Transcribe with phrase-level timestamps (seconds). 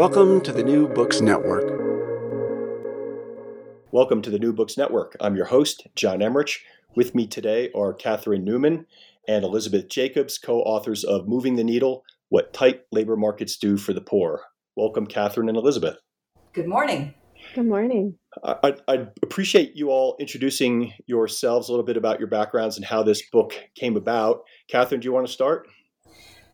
[0.00, 1.78] Welcome to the New Books Network.
[3.92, 5.14] Welcome to the New Books Network.
[5.20, 6.60] I'm your host, John Emrich.
[6.96, 8.86] With me today are Katherine Newman
[9.28, 13.92] and Elisabeth Jacobs, co authors of Moving the Needle What Tight Labor Markets Do for
[13.92, 14.40] the Poor.
[14.74, 15.98] Welcome, Katherine and Elisabeth.
[16.54, 17.12] Good morning.
[17.54, 18.16] Good morning.
[18.42, 23.02] I, would appreciate you all introducing yourselves a little bit about your backgrounds and how
[23.02, 24.44] this book came about.
[24.66, 25.68] Katherine, do you want to start?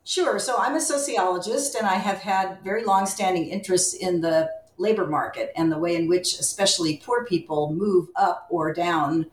[0.06, 0.38] Sure.
[0.38, 4.48] So I'm a sociologist and I have had very long-standing interests in the
[4.78, 9.26] labor market and the way in which especially poor people move up or down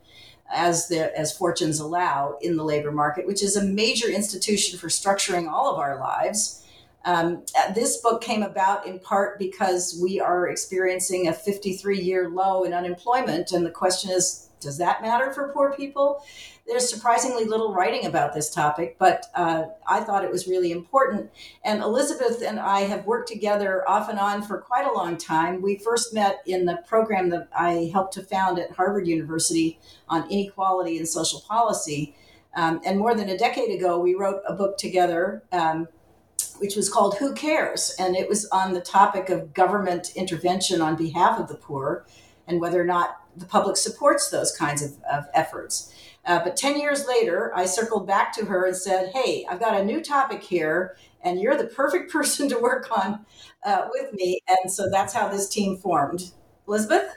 [0.52, 4.88] as the as fortunes allow in the labor market, which is a major institution for
[4.88, 6.66] structuring all of our lives.
[7.04, 12.64] Um, this book came about in part because we are experiencing a 53 year low
[12.64, 13.52] in unemployment.
[13.52, 16.24] And the question is, does that matter for poor people?
[16.66, 21.30] There's surprisingly little writing about this topic, but uh, I thought it was really important.
[21.62, 25.62] And Elisabeth and I have worked together off and on for quite a long time.
[25.62, 30.28] We first met in the program that I helped to found at Harvard University on
[30.30, 32.16] inequality and social policy.
[32.56, 35.42] Um, and more than a decade ago, we wrote a book together.
[35.52, 35.88] Um,
[36.58, 37.94] which was called Who Cares?
[37.98, 42.06] And it was on the topic of government intervention on behalf of the poor
[42.46, 45.92] and whether or not the public supports those kinds of, of efforts.
[46.26, 49.78] Uh, but 10 years later, I circled back to her and said, Hey, I've got
[49.78, 53.24] a new topic here, and you're the perfect person to work on
[53.64, 54.40] uh, with me.
[54.48, 56.32] And so that's how this team formed.
[56.66, 57.14] Elisabeth?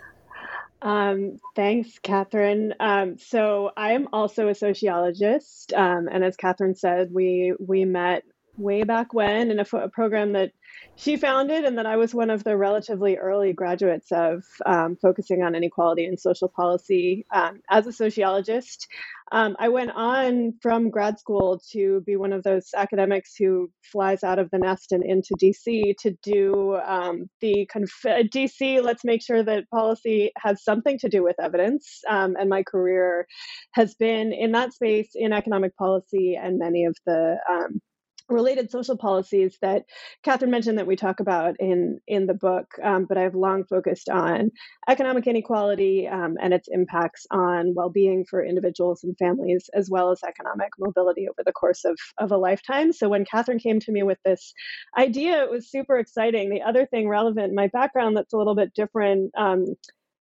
[0.82, 2.74] Um, thanks, Katherine.
[2.80, 8.24] Um, so I am also a sociologist, um, and as Katherine said, we we met
[8.58, 10.52] way back when in a, a program that
[10.98, 15.44] she founded, and then I was one of the relatively early graduates of um, focusing
[15.44, 18.88] on inequality and social policy um, as a sociologist.
[19.32, 24.24] Um, I went on from grad school to be one of those academics who flies
[24.24, 28.82] out of the nest and into DC to do um, the conf- DC.
[28.82, 32.02] Let's make sure that policy has something to do with evidence.
[32.10, 33.28] Um, and my career
[33.74, 37.82] has been in that space in economic policy and many of the um,
[38.30, 39.86] related social policies that
[40.24, 44.10] Katherine mentioned that we talk about in in the book, um, but I've long focused
[44.10, 44.52] on
[44.90, 50.22] economic inequality um, and its impacts on well-being for individuals and families, as well as
[50.24, 52.94] economic mobility over the course of of a lifetime.
[52.94, 54.54] So when Katherine came to me with this
[54.98, 56.50] idea, it was super exciting.
[56.50, 59.32] The other thing relevant, in my background that's a little bit different.
[59.38, 59.66] Um,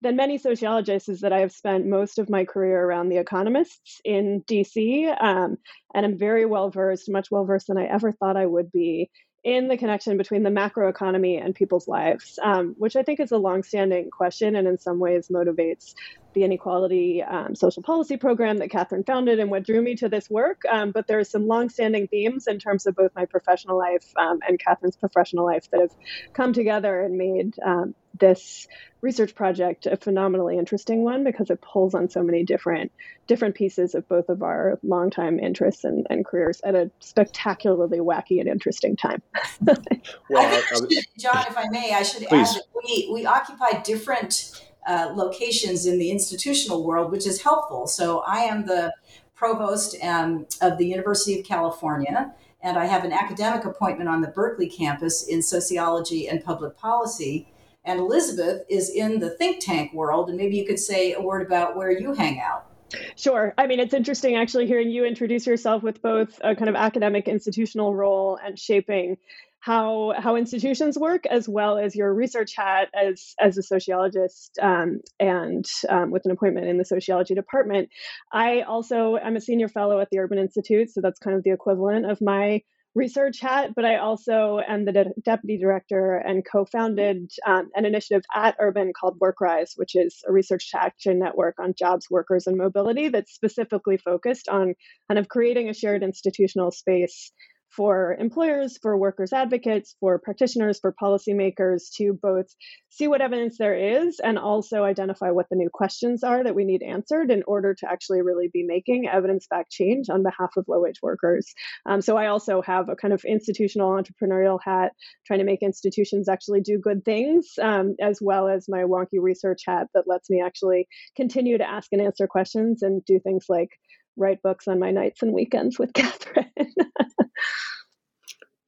[0.01, 4.01] than many sociologists is that I have spent most of my career around the economists
[4.03, 5.57] in DC, um,
[5.93, 9.09] and I'm very well versed, much well versed than I ever thought I would be
[9.43, 13.37] in the connection between the macroeconomy and people's lives, um, which I think is a
[13.37, 15.93] longstanding question and in some ways motivates
[16.33, 20.29] the inequality um, social policy program that Katherine founded and what drew me to this
[20.29, 20.61] work.
[20.69, 24.39] Um, but there are some longstanding themes in terms of both my professional life um,
[24.47, 25.95] and Katherine's professional life that have
[26.33, 28.67] come together and made um, this
[29.01, 32.91] research project a phenomenally interesting one because it pulls on so many different
[33.27, 38.39] different pieces of both of our longtime interests and, and careers at a spectacularly wacky
[38.39, 39.21] and interesting time.
[40.29, 42.49] well, should, John, if I may, I should please.
[42.49, 47.87] add that we, we occupy different uh, locations in the institutional world, which is helpful.
[47.87, 48.93] So I am the
[49.35, 52.33] provost um, of the University of California
[52.63, 57.47] and I have an academic appointment on the Berkeley campus in sociology and public policy.
[57.83, 61.45] And Elisabeth is in the think tank world, and maybe you could say a word
[61.45, 62.67] about where you hang out.
[63.15, 63.53] Sure.
[63.57, 67.27] I mean, it's interesting actually hearing you introduce yourself with both a kind of academic
[67.27, 69.17] institutional role and shaping
[69.61, 74.99] how how institutions work, as well as your research hat as as a sociologist um,
[75.19, 77.89] and um, with an appointment in the sociology department.
[78.33, 81.51] I also am a senior fellow at the Urban Institute, so that's kind of the
[81.51, 82.61] equivalent of my
[82.95, 87.85] research hat, but I also am the de- deputy director and co founded um, an
[87.85, 92.47] initiative at Urban called WorkRise, which is a research to action network on jobs, workers,
[92.47, 94.73] and mobility that's specifically focused on
[95.07, 97.31] kind of creating a shared institutional space
[97.71, 102.47] for employers, for workers' advocates, for practitioners, for policymakers to both
[102.89, 106.65] see what evidence there is and also identify what the new questions are that we
[106.65, 110.65] need answered in order to actually really be making evidence backed change on behalf of
[110.67, 111.53] low wage workers.
[111.85, 114.91] Um, so I also have a kind of institutional entrepreneurial hat,
[115.25, 119.61] trying to make institutions actually do good things, um, as well as my wonky research
[119.65, 123.69] hat that lets me actually continue to ask and answer questions and do things like
[124.17, 126.51] write books on my nights and weekends with Katherine.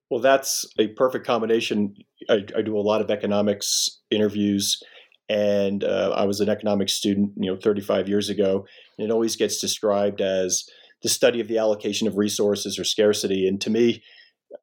[0.10, 1.96] well, that's a perfect combination.
[2.30, 4.82] I, I, do a lot of economics interviews,
[5.30, 8.66] and uh, I was an economics student, you know, 35 years ago.
[8.98, 10.66] And it always gets described as
[11.02, 13.48] the study of the allocation of resources or scarcity.
[13.48, 14.04] And to me,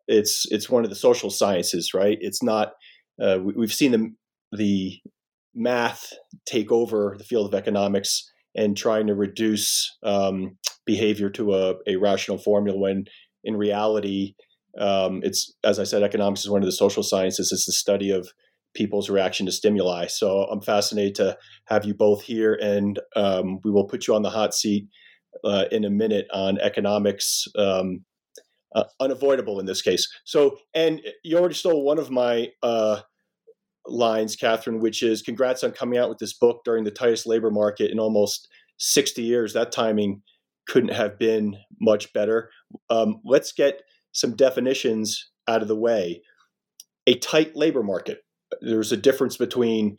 [0.07, 2.19] it's it's one of the social sciences, right?
[2.21, 2.73] It's not.
[3.21, 4.13] Uh, we, have seen the
[4.57, 5.01] the
[5.55, 6.13] math
[6.47, 10.57] take over the field of economics and trying to reduce um,
[10.87, 13.05] behavior to a, a, rational formula when
[13.45, 14.35] in reality
[14.79, 17.53] um, it's as i said economics is one of the social sciences.
[17.53, 18.29] It's the study of
[18.75, 20.07] people's reaction to stimuli.
[20.07, 24.23] So i'm fascinated to have you both here and um, we will put you on
[24.23, 24.89] the hot seat
[25.45, 28.05] uh, in a minute on economics um,
[28.75, 30.09] uh, unavoidable in this case.
[30.25, 33.01] So and you already stole one of my uh,
[33.91, 37.51] lines, Katherine, which is congrats on coming out with this book during the tightest labor
[37.51, 38.49] market in almost
[38.79, 39.53] 60 years.
[39.53, 40.23] That timing
[40.67, 42.51] couldn't have been much better.
[42.89, 43.83] Um, let's get
[44.13, 46.23] some definitions out of the way.
[47.07, 48.19] A tight labor market.
[48.61, 49.97] There's a difference between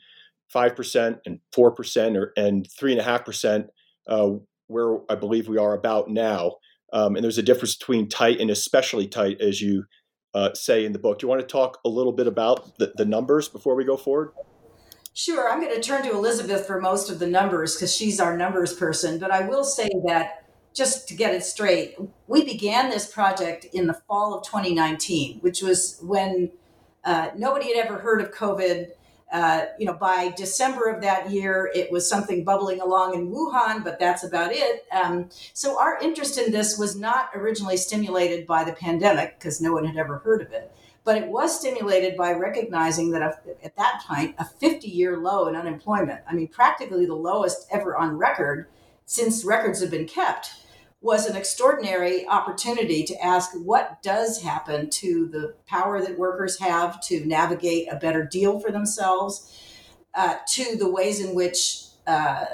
[0.54, 3.68] 5% and 4% or, and 3.5%,
[4.08, 4.30] uh,
[4.68, 6.56] where I believe we are about now.
[6.94, 9.86] Um, and there's a difference between tight and especially tight, as you
[10.34, 11.20] uh, say in the book.
[11.20, 13.98] Do you want to talk a little bit about the, the numbers before we go
[13.98, 14.32] forward?
[15.14, 15.52] Sure.
[15.52, 18.74] I'm going to turn to Elisabeth for most of the numbers because she's our numbers
[18.74, 19.20] person.
[19.20, 21.98] But I will say that just to get it straight,
[22.28, 26.52] we began this project in the fall of 2019, which was when
[27.04, 28.92] uh, nobody had ever heard of COVID.
[29.32, 33.82] Uh, you know, by December of that year, it was something bubbling along in Wuhan,
[33.82, 34.86] but that's about it.
[34.92, 39.72] Um, so our interest in this was not originally stimulated by the pandemic because no
[39.72, 40.70] one had ever heard of it,
[41.06, 46.20] but it was stimulated by recognizing that at that point, a 50-year low in unemployment,
[46.28, 48.68] I mean, practically the lowest ever on record
[49.06, 50.56] since records have been kept
[51.02, 57.02] was an extraordinary opportunity to ask what does happen to the power that workers have
[57.02, 59.60] to navigate a better deal for themselves,
[60.14, 62.46] uh, to the ways in which uh,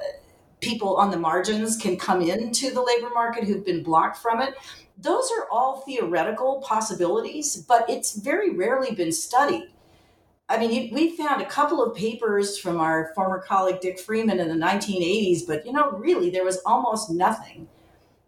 [0.61, 4.55] people on the margins can come into the labor market who've been blocked from it.
[4.97, 9.71] Those are all theoretical possibilities, but it's very rarely been studied.
[10.49, 14.47] I mean, we found a couple of papers from our former colleague Dick Freeman in
[14.47, 17.67] the 1980s, but you know, really, there was almost nothing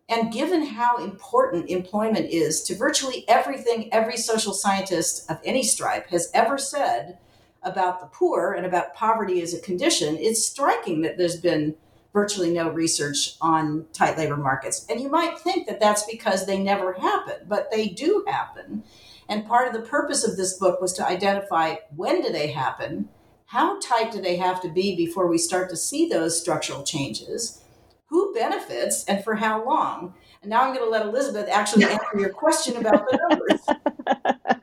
[0.09, 6.09] and given how important employment is to virtually everything every social scientist of any stripe
[6.09, 7.19] has ever said
[7.61, 11.75] about the poor and about poverty as a condition, it's striking that there's been
[12.11, 14.85] virtually no research on tight labor markets.
[14.89, 18.83] And you might think that that's because they never happen, but they do happen.
[19.27, 23.09] And part of the purpose of this book was to identify when do they happen,
[23.45, 27.63] how tight do they have to be before we start to see those structural changes,
[28.09, 30.13] who benefits and for how long.
[30.41, 34.61] And now I'm going to let Elisabeth actually answer your question about the numbers.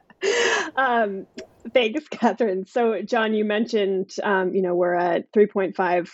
[0.77, 1.27] um,
[1.73, 2.67] thanks, Katherine.
[2.67, 6.11] So, John, you mentioned, um, you know, we're at 3.5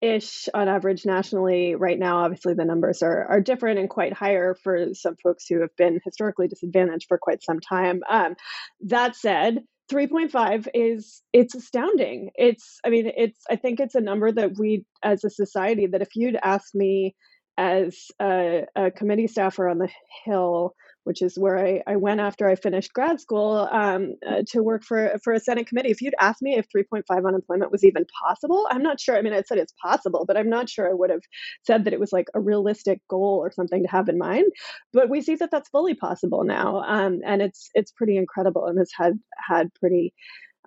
[0.00, 2.24] ish on average nationally right now.
[2.24, 6.00] Obviously, the numbers are, are different and quite higher for some folks who have been
[6.04, 8.02] historically disadvantaged for quite some time.
[8.10, 8.34] Um,
[8.80, 9.60] that said,
[9.92, 12.30] 3.5 is it's astounding.
[12.34, 16.02] It's i mean it's i think it's a number that we as a society that
[16.02, 17.14] if you'd asked me
[17.58, 19.90] as a, a committee staffer on the
[20.24, 24.62] hill which is where I, I went after I finished grad school um, uh, to
[24.62, 25.90] work for for a Senate committee.
[25.90, 29.16] If you'd asked me if 3.5 unemployment was even possible, I'm not sure.
[29.16, 31.22] I mean, I said it's possible, but I'm not sure I would have
[31.66, 34.50] said that it was like a realistic goal or something to have in mind.
[34.92, 38.78] But we see that that's fully possible now, um, and it's it's pretty incredible and
[38.78, 40.14] has had had pretty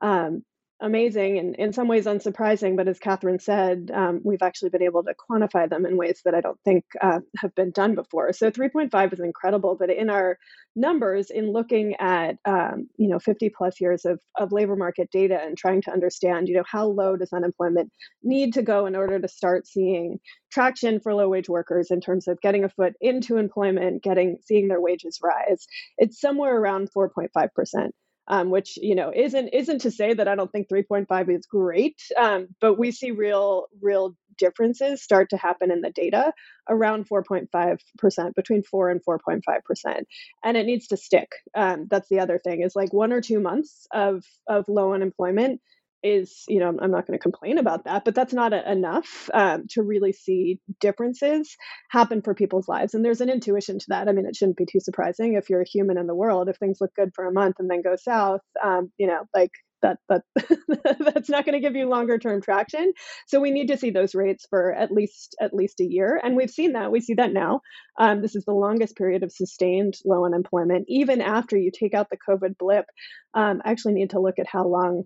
[0.02, 0.44] um,
[0.82, 2.76] amazing and in some ways unsurprising.
[2.76, 6.36] But as Katherine said, um, we've actually been able to quantify them in ways that
[6.36, 8.34] I don't think uh, have been done before.
[8.34, 9.76] So 3.5 is incredible.
[9.76, 10.38] But in our
[10.76, 15.40] numbers, in looking at um, you know 50 plus years of, of labor market data
[15.42, 17.92] and trying to understand you know how low does unemployment
[18.24, 20.20] need to go in order to start seeing
[20.52, 24.68] traction for low wage workers in terms of getting a foot into employment, getting seeing
[24.68, 25.66] their wages rise,
[25.98, 27.96] it's somewhere around 4.5 percent
[28.28, 32.02] um, which you know isn't isn't to say that I don't think 3.5 is great,
[32.18, 36.34] um, but we see real real differences start to happen in the data
[36.70, 40.08] around 4.5 percent, between four and 4.5 percent,
[40.44, 41.30] and it needs to stick.
[41.56, 45.62] Um, that's the other thing is like one or two months of of low unemployment
[46.06, 49.30] is you know i'm not going to complain about that but that's not a, enough
[49.34, 51.58] um, to really see differences
[51.90, 54.08] happen for people's lives and there's an intuition to that.
[54.08, 56.58] I mean it shouldn't be too surprising if you're a human in the world if
[56.58, 59.98] things look good for a month and then go south um, you know like that
[60.10, 60.24] that
[61.00, 62.94] that's not going to give you longer term traction.
[63.28, 66.36] So we need to see those rates for at least at least a year and
[66.36, 67.62] we've seen that we see that now.
[68.00, 70.86] Um, this is the longest period of sustained low unemployment.
[70.88, 72.86] Even after you take out the covid blip
[73.34, 75.04] um, i actually need to look at how long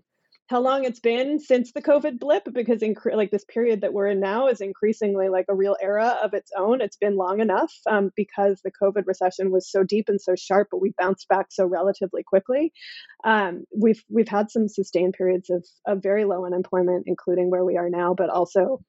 [0.50, 4.08] how long it's been since the COVID blip because in, like this period that we're
[4.08, 6.80] in now is increasingly like a real era of its own.
[6.80, 10.66] It's been long enough um, because the COVID recession was so deep and so sharp,
[10.72, 12.72] but we bounced back so relatively quickly.
[13.22, 17.76] Um, we've we've had some sustained periods of of very low unemployment, including where we
[17.76, 18.80] are now, but also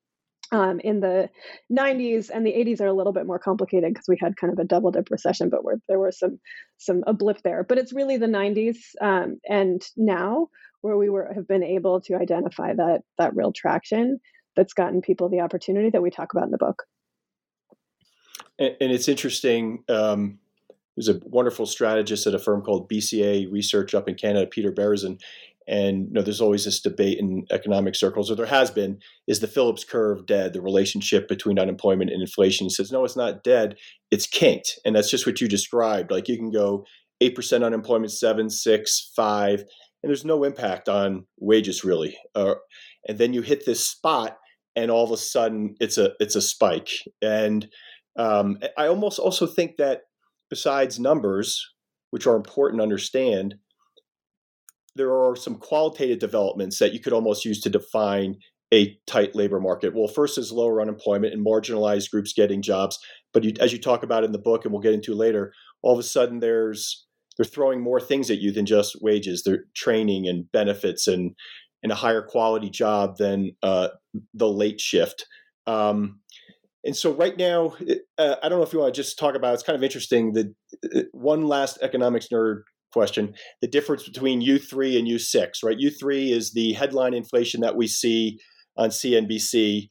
[0.51, 1.30] um, in the
[1.72, 4.58] 90s and the 80s are a little bit more complicated because we had kind of
[4.58, 6.39] a double dip recession, but there was some
[6.77, 7.63] some a blip there.
[7.63, 10.48] But it's really the 90s um, and now
[10.82, 14.20] where we were have been able to identify that that real traction
[14.56, 16.84] that's gotten people the opportunity that we talk about in the book.
[18.60, 19.84] And, and it's interesting.
[19.88, 20.40] Um,
[20.98, 25.22] there's a wonderful strategist at a firm called BCA Research up in Canada, Peter Berezin,
[25.68, 29.40] and you know, there's always this debate in economic circles, or there has been, is
[29.40, 30.54] the Phillips curve dead?
[30.54, 32.66] The relationship between unemployment and inflation.
[32.66, 33.78] He says, no, it's not dead.
[34.10, 36.12] It's kinked, and that's just what you described.
[36.12, 36.86] Like you can go
[37.22, 39.64] eight percent unemployment, seven, six, five,
[40.01, 42.17] and there's no impact on wages really.
[42.36, 42.55] Uh,
[43.08, 44.38] and then you hit this spot,
[44.75, 46.89] and all of a sudden it's a it's a spike.
[47.22, 47.67] And
[48.17, 50.01] um, I almost also think that
[50.50, 51.62] besides numbers,
[52.12, 53.55] which are important to understand,
[54.96, 58.36] there are some qualitative developments that you could almost use to define
[58.74, 59.93] a tight labor market.
[59.93, 62.98] Well, first is lower unemployment and marginalized groups getting jobs.
[63.34, 65.93] But you, as you talk about in the book, and we'll get into later, all
[65.93, 67.05] of a sudden there's
[67.38, 69.44] they're throwing more things at you than just wages.
[69.44, 71.36] They're training and benefits and
[71.84, 73.88] and a higher quality job than uh,
[74.36, 75.26] the late shift.
[75.66, 76.20] Um,
[76.84, 77.76] and so right now,
[78.18, 79.54] uh, I don't know if you want to just talk about.
[79.54, 80.54] It's kind of interesting The
[80.96, 82.62] uh, one last economics nerd
[82.92, 85.78] question the difference between U3 and U6, right?
[85.78, 88.40] U3 is the headline inflation that we see
[88.78, 89.88] on CNBC.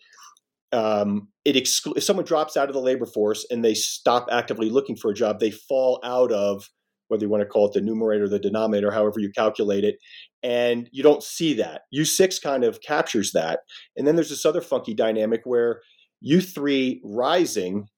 [0.73, 4.71] Um, it exclu- if someone drops out of the labor force and they stop actively
[4.71, 6.65] looking for a job, they fall out of
[7.11, 9.99] whether you want to call it the numerator or the denominator, however you calculate it.
[10.43, 11.83] And you don't see that.
[11.95, 13.61] U6 kind of captures that.
[13.97, 15.81] And then there's this other funky dynamic where
[16.25, 17.89] U3 rising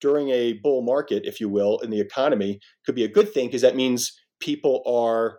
[0.00, 3.46] during a bull market, if you will, in the economy could be a good thing
[3.46, 5.38] because that means people are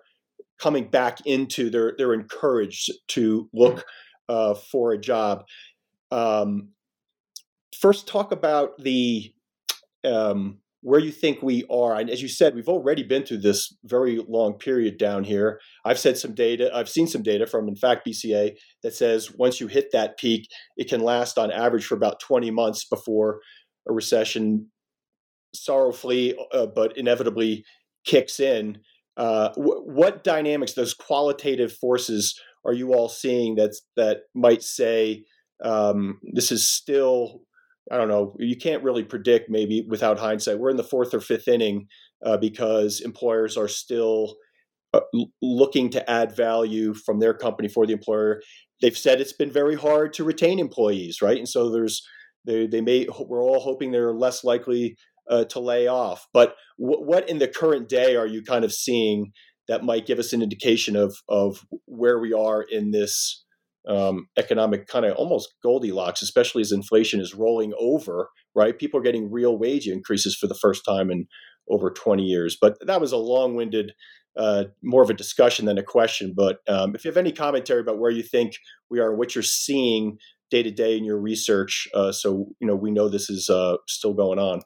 [0.60, 3.86] coming back into they're they're encouraged to look
[4.30, 5.44] uh, for a job.
[6.12, 6.70] Um,
[7.80, 9.34] first, talk about the
[10.04, 11.98] um, where you think we are.
[11.98, 15.60] And as you said, we've already been through this very long period down here.
[15.84, 19.60] I've said some data, I've seen some data from, in fact, BCA that says once
[19.60, 23.41] you hit that peak, it can last on average for about 20 months before
[23.89, 24.67] a recession
[25.53, 27.65] sorrowfully uh, but inevitably
[28.06, 28.77] kicks in.
[29.17, 35.25] Uh, what dynamics, those qualitative forces, are you all seeing that that might say
[35.62, 37.41] um, this is still?
[37.91, 38.36] I don't know.
[38.39, 40.60] You can't really predict maybe without hindsight.
[40.60, 41.88] We're in the fourth or fifth inning
[42.25, 44.36] uh, because employers are still
[44.94, 45.01] uh,
[45.41, 48.41] looking to add value from their company for the employer.
[48.82, 51.38] They've said it's been very hard to retain employees, right?
[51.38, 52.01] And so there's
[52.46, 54.96] they, they may we're all hoping they're less likely
[55.29, 56.27] uh, to lay off.
[56.34, 59.32] But w- what in the current day are you kind of seeing
[59.67, 63.46] that might give us an indication of of where we are in this
[63.88, 68.77] um, economic kind of almost Goldilocks, especially as inflation is rolling over, right?
[68.77, 71.27] People are getting real wage increases for the first time in
[71.70, 72.58] over 20 years.
[72.60, 73.94] But that was a long winded,
[74.38, 76.34] uh, more of a discussion than a question.
[76.36, 78.53] But um, if you have any commentary about where you think
[78.89, 80.17] we are what you're seeing
[80.50, 83.77] day to day in your research, uh, so you know we know this is uh,
[83.88, 84.62] still going on.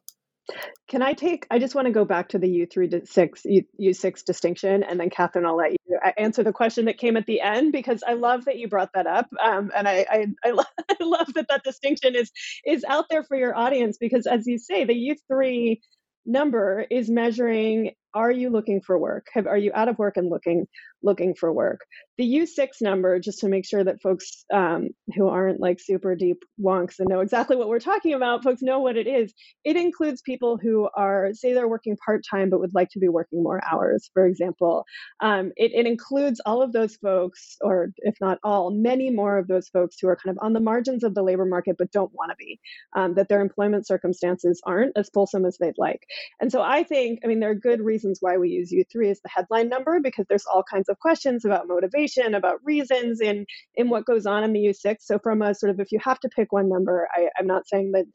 [0.89, 1.47] Can I take?
[1.49, 4.83] I just want to go back to the U three to six U six distinction,
[4.83, 8.03] and then Katherine, I'll let you answer the question that came at the end because
[8.05, 11.33] I love that you brought that up, um, and I I, I, love, I love
[11.35, 12.31] that that distinction is
[12.65, 15.81] is out there for your audience because as you say, the U three
[16.25, 19.27] number is measuring are you looking for work?
[19.33, 20.67] Have, are you out of work and looking
[21.03, 21.79] looking for work?
[22.17, 26.43] The U6 number, just to make sure that folks um, who aren't like super deep
[26.61, 29.33] wonks and know exactly what we're talking about, folks know what it is.
[29.63, 33.09] It includes people who are, say, they're working part time but would like to be
[33.09, 34.85] working more hours, for example.
[35.21, 39.47] Um, it, it includes all of those folks, or if not all, many more of
[39.47, 42.13] those folks who are kind of on the margins of the labor market but don't
[42.13, 42.59] want to be,
[42.95, 46.05] um, that their employment circumstances aren't as fulsome as they'd like.
[46.39, 49.21] And so I think, I mean, there are good reasons why we use U3 as
[49.21, 53.89] the headline number because there's all kinds of questions about motivation, about reasons in in
[53.89, 54.97] what goes on in the U6.
[55.01, 57.67] So from a sort of if you have to pick one number, I, I'm not
[57.67, 58.05] saying that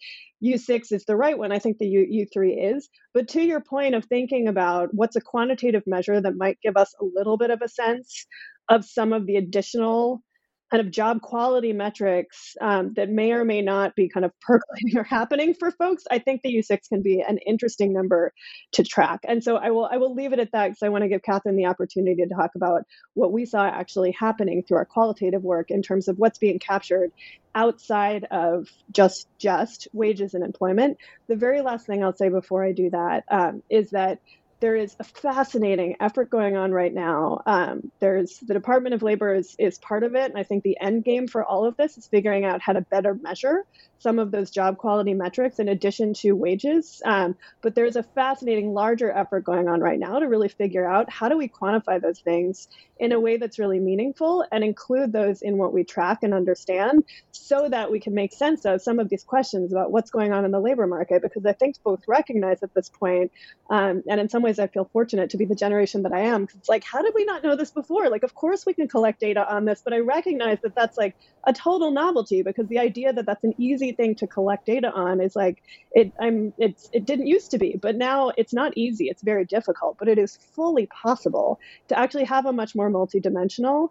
[0.45, 1.53] U6 is the right one.
[1.53, 2.89] I think the U, U3 is.
[3.15, 6.95] But to your point of thinking about what's a quantitative measure that might give us
[7.01, 8.27] a little bit of a sense
[8.69, 10.23] of some of the additional
[10.71, 14.99] kind of job quality metrics um, that may or may not be kind of percolating
[14.99, 18.33] or happening for folks, I think the U6 can be an interesting number
[18.73, 19.21] to track.
[19.25, 21.23] And so I will I will leave it at that because I want to give
[21.23, 22.83] Katherine the opportunity to talk about
[23.15, 27.13] what we saw actually happening through our qualitative work in terms of what's being captured
[27.55, 30.99] outside of just just wages and employment.
[31.29, 34.19] The very last thing I'll say before I do that um, is that
[34.61, 37.43] there is a fascinating effort going on right now.
[37.47, 40.79] Um, there's the Department of Labor is, is part of it, and I think the
[40.81, 43.65] end game for all of this is figuring out how to better measure
[43.99, 47.03] some of those job quality metrics in addition to wages.
[47.05, 51.11] Um, but there's a fascinating larger effort going on right now to really figure out
[51.11, 55.43] how do we quantify those things in a way that's really meaningful and include those
[55.43, 59.09] in what we track and understand so that we can make sense of some of
[59.09, 62.63] these questions about what's going on in the labor market because i think both recognize
[62.63, 63.31] at this point
[63.71, 66.43] um, and in some ways i feel fortunate to be the generation that i am
[66.43, 68.89] because it's like how did we not know this before like of course we can
[68.89, 72.79] collect data on this but i recognize that that's like a total novelty because the
[72.79, 76.89] idea that that's an easy thing to collect data on is like it i'm it's
[76.93, 80.19] it didn't used to be but now it's not easy it's very difficult but it
[80.19, 83.89] is fully possible to actually have a much more more multidimensional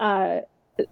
[0.00, 0.40] uh,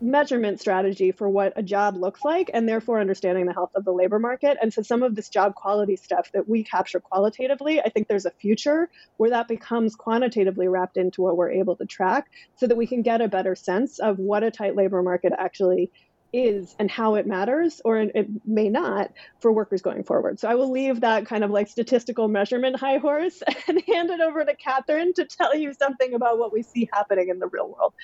[0.00, 3.90] measurement strategy for what a job looks like and therefore understanding the health of the
[3.90, 4.56] labor market.
[4.62, 8.24] And so some of this job quality stuff that we capture qualitatively, I think there's
[8.24, 12.76] a future where that becomes quantitatively wrapped into what we're able to track so that
[12.76, 15.90] we can get a better sense of what a tight labor market actually
[16.33, 20.40] is and how it matters, or it may not, for workers going forward.
[20.40, 24.21] So I will leave that kind of like statistical measurement high horse and hand it
[24.21, 27.68] over to Katherine to tell you something about what we see happening in the real
[27.68, 27.95] world.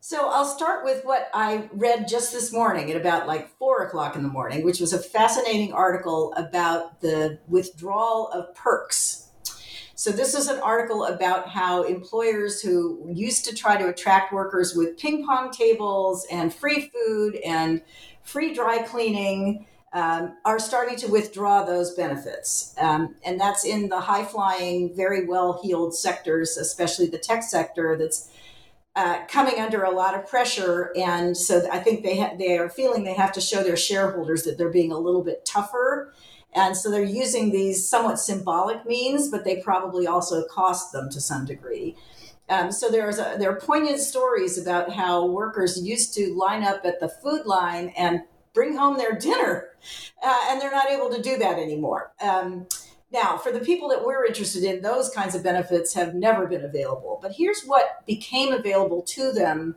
[0.00, 4.14] So I'll start with what I read just this morning at about like four o'clock
[4.14, 9.25] in the morning, which was a fascinating article about the withdrawal of perks
[9.98, 14.74] so, this is an article about how employers who used to try to attract workers
[14.74, 17.80] with ping pong tables and free food and
[18.22, 22.74] free dry cleaning um, are starting to withdraw those benefits.
[22.78, 27.96] Um, and that's in the high flying, very well heeled sectors, especially the tech sector
[27.96, 28.30] that's
[28.96, 32.68] uh, coming under a lot of pressure, and so I think they ha- they are
[32.68, 36.12] feeling they have to show their shareholders that they're being a little bit tougher
[36.56, 41.20] and so they're using these somewhat symbolic means, but they probably also cost them to
[41.20, 41.94] some degree.
[42.48, 46.84] Um, so there's a, there are poignant stories about how workers used to line up
[46.84, 48.22] at the food line and
[48.54, 49.68] bring home their dinner,
[50.24, 52.12] uh, and they're not able to do that anymore.
[52.22, 52.66] Um,
[53.12, 56.64] now, for the people that we're interested in, those kinds of benefits have never been
[56.64, 57.18] available.
[57.20, 59.76] But here's what became available to them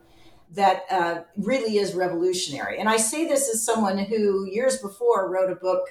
[0.52, 2.78] that uh, really is revolutionary.
[2.80, 5.82] And I say this as someone who years before wrote a book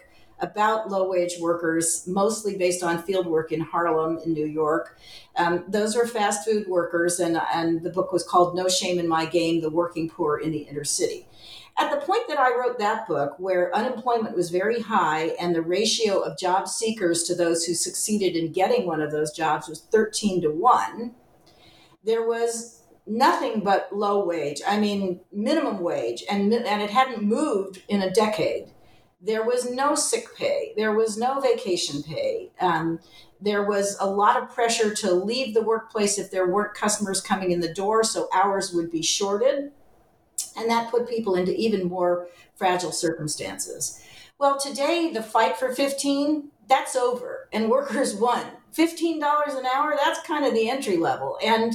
[0.41, 4.97] about low wage workers, mostly based on field work in Harlem in New York.
[5.35, 9.07] Um, those were fast food workers, and, and the book was called No Shame in
[9.07, 11.27] My Game The Working Poor in the Inner City.
[11.77, 15.61] At the point that I wrote that book, where unemployment was very high and the
[15.61, 19.81] ratio of job seekers to those who succeeded in getting one of those jobs was
[19.81, 21.15] 13 to 1,
[22.03, 24.61] there was nothing but low wage.
[24.67, 28.71] I mean, minimum wage, and, and it hadn't moved in a decade
[29.21, 32.51] there was no sick pay, there was no vacation pay.
[32.59, 32.99] Um,
[33.41, 37.51] there was a lot of pressure to leave the workplace if there weren't customers coming
[37.51, 39.71] in the door, so hours would be shorted.
[40.57, 44.01] And that put people into even more fragile circumstances.
[44.37, 48.45] Well, today, the fight for 15, that's over, and workers won.
[48.77, 49.17] $15
[49.57, 51.37] an hour, that's kind of the entry level.
[51.43, 51.73] And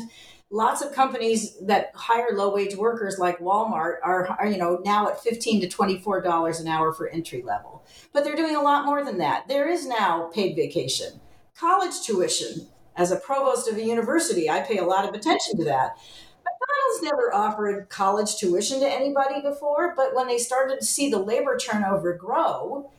[0.55, 5.09] lots of companies that hire low wage workers like Walmart are, are, you know now
[5.09, 7.85] at 15 to 24 dollars an hour for entry level.
[8.13, 9.49] But they're doing a lot more than that.
[9.49, 11.21] There is now paid vacation
[11.59, 12.69] college tuition.
[12.97, 15.99] As a provost of a university i pay a lot of attention to that.
[16.47, 21.19] McDonald's never offered college tuition to anybody before, but when they started to see the
[21.19, 22.93] labor turnover grow,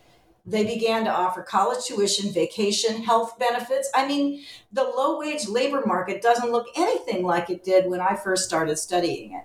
[0.46, 3.90] they began to offer college tuition, vacation, health benefits.
[3.96, 8.16] I mean, the low wage labor market doesn't look anything like it did when I
[8.16, 9.44] first started studying it.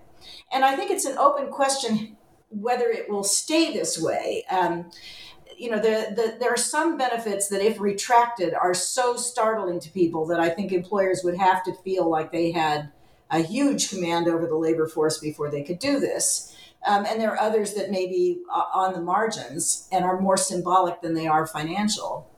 [0.53, 2.17] And I think it's an open question
[2.51, 4.45] whether it will stay this way.
[4.51, 4.91] Um,
[5.57, 9.91] you know, the, the, there are some benefits that, if retracted, are so startling to
[9.91, 12.91] people that I think employers would have to feel like they had
[13.31, 16.50] a huge command over the labor force before they could do this.
[16.87, 20.37] Um, and there are others that may be uh, on the margins and are more
[20.37, 22.31] symbolic than they are financial.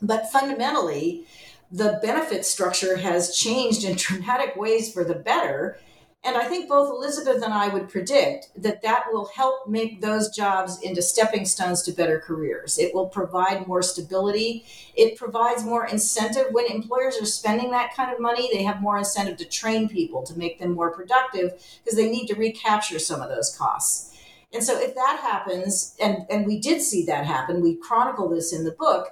[0.00, 1.24] But fundamentally,
[1.70, 5.78] the benefit structure has changed in dramatic ways for the better
[6.24, 10.30] and I think both Elisabeth and I would predict that that will help make those
[10.30, 12.78] jobs into stepping stones to better careers.
[12.78, 14.64] It will provide more stability.
[14.94, 16.46] It provides more incentive.
[16.52, 20.22] When employers are spending that kind of money, they have more incentive to train people
[20.22, 24.16] to make them more productive because they need to recapture some of those costs.
[24.52, 28.52] And so if that happens, and, and we did see that happen, we chronicle this
[28.52, 29.08] in the book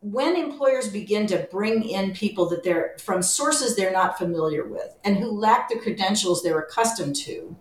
[0.00, 4.96] when employers begin to bring in people that they're from sources they're not familiar with
[5.04, 7.56] and who lack the credentials they're accustomed to,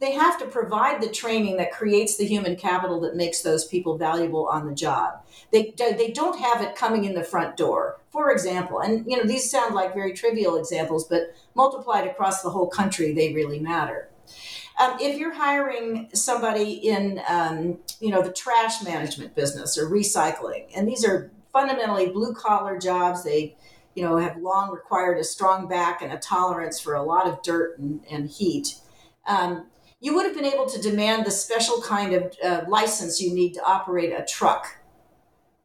[0.00, 3.96] they have to provide the training that creates the human capital that makes those people
[3.96, 5.24] valuable on the job.
[5.52, 8.00] They, they don't have it coming in the front door.
[8.10, 12.50] For example, and you know these sound like very trivial examples, but multiplied across the
[12.50, 14.10] whole country, they really matter.
[14.78, 20.66] Um, if you're hiring somebody in, um, you know, the trash management business or recycling,
[20.74, 23.24] and these are fundamentally blue collar jobs.
[23.24, 23.56] They,
[23.94, 27.42] you know, have long required a strong back and a tolerance for a lot of
[27.42, 28.76] dirt and, and heat.
[29.26, 29.66] Um,
[30.00, 33.54] you would have been able to demand the special kind of uh, license you need
[33.54, 34.78] to operate a truck.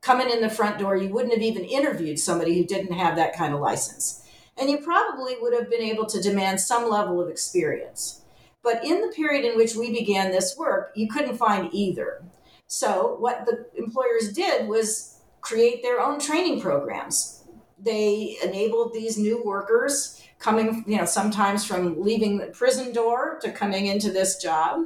[0.02, 3.36] Coming in the front door, you wouldn't have even interviewed somebody who didn't have that
[3.36, 4.23] kind of license.
[4.56, 8.21] And you probably would have been able to demand some level of experience.
[8.62, 12.23] But in the period in which we began this work, you couldn't find either.
[12.67, 17.43] So, what the employers did was create their own training programs.
[17.80, 23.52] They enabled these new workers coming, you know, sometimes from leaving the prison door to
[23.52, 24.86] coming into this job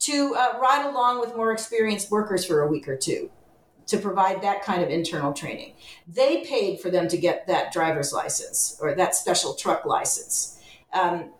[0.00, 3.30] to uh, ride along with more experienced workers for a week or two
[3.86, 5.74] to provide that kind of internal training.
[6.06, 10.58] They paid for them to get that driver's license or that special truck license.
[10.92, 11.32] Um,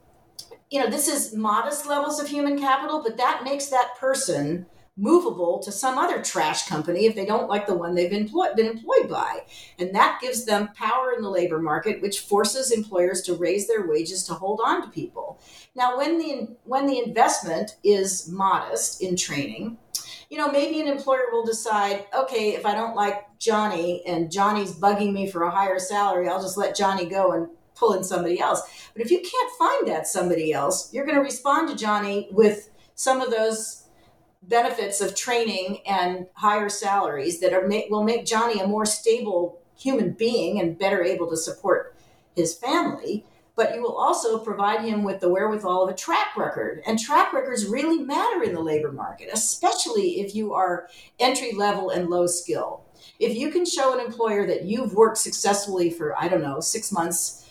[0.70, 5.58] you know, this is modest levels of human capital, but that makes that person movable
[5.58, 9.08] to some other trash company if they don't like the one they've employed, been employed
[9.08, 9.40] by.
[9.78, 13.86] And that gives them power in the labor market, which forces employers to raise their
[13.86, 15.40] wages to hold on to people.
[15.74, 19.78] Now, when the, when the investment is modest in training,
[20.28, 24.72] you know, maybe an employer will decide, okay, if I don't like Johnny and Johnny's
[24.72, 28.40] bugging me for a higher salary, I'll just let Johnny go and pull in somebody
[28.40, 28.62] else.
[28.92, 32.70] But if you can't find that somebody else, you're going to respond to Johnny with
[32.94, 33.81] some of those
[34.42, 40.12] benefits of training and higher salaries that are will make Johnny a more stable human
[40.12, 41.94] being and better able to support
[42.34, 43.24] his family.
[43.54, 46.82] But you will also provide him with the wherewithal of a track record.
[46.86, 50.88] And track records really matter in the labor market, especially if you are
[51.20, 52.84] entry level and low skill.
[53.18, 56.90] If you can show an employer that you've worked successfully for, I don't know, six
[56.90, 57.41] months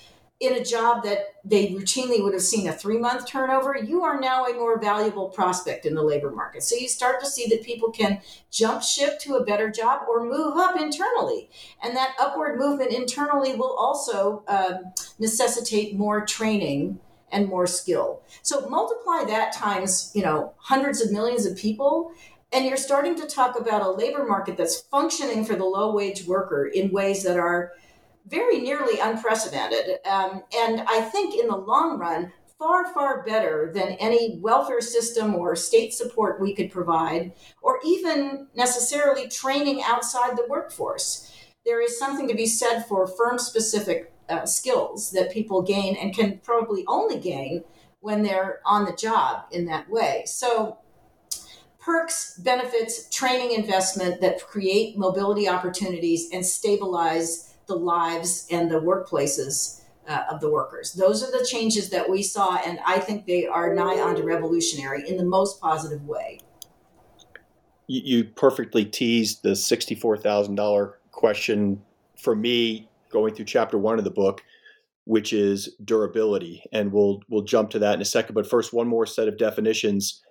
[0.42, 4.20] in a job that they routinely would have seen a three month turnover, you are
[4.20, 6.64] now a more valuable prospect in the labor market.
[6.64, 10.26] So you start to see that people can jump ship to a better job or
[10.26, 11.52] move up internally.
[11.84, 17.00] And that upward movement internally will also um, necessitate more training
[17.32, 18.24] and more skill.
[18.42, 22.14] So multiply that times, you know, hundreds of millions of people
[22.52, 26.26] and you're starting to talk about a labor market that's functioning for the low wage
[26.26, 27.72] worker in ways that are
[28.28, 30.00] very nearly unprecedented.
[30.06, 32.32] Um, and I think in the long run,
[32.62, 38.48] far, far better than any welfare system or state support we could provide, or even
[38.56, 41.32] necessarily training outside the workforce.
[41.66, 46.14] There is something to be said for firm specific uh, skills that people gain and
[46.14, 47.64] can probably only gain
[48.00, 50.24] when they're on the job in that way.
[50.28, 50.78] So,
[51.80, 59.82] perks, benefits, training investment that create mobility opportunities and stabilize the lives and the workplaces
[60.08, 60.94] uh, of the workers.
[60.94, 65.08] Those are the changes that we saw, and I think they are nigh onto revolutionary
[65.08, 66.40] in the most positive way.
[67.88, 71.82] You, you perfectly teased the $64,000 question.
[72.18, 74.44] For me, going through chapter one of the book,
[75.06, 78.36] which is durability, and we'll we'll jump to that in a second.
[78.36, 80.22] But first, one more set of definitions,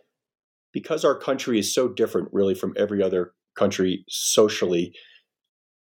[0.72, 4.94] because our country is so different, really, from every other country socially.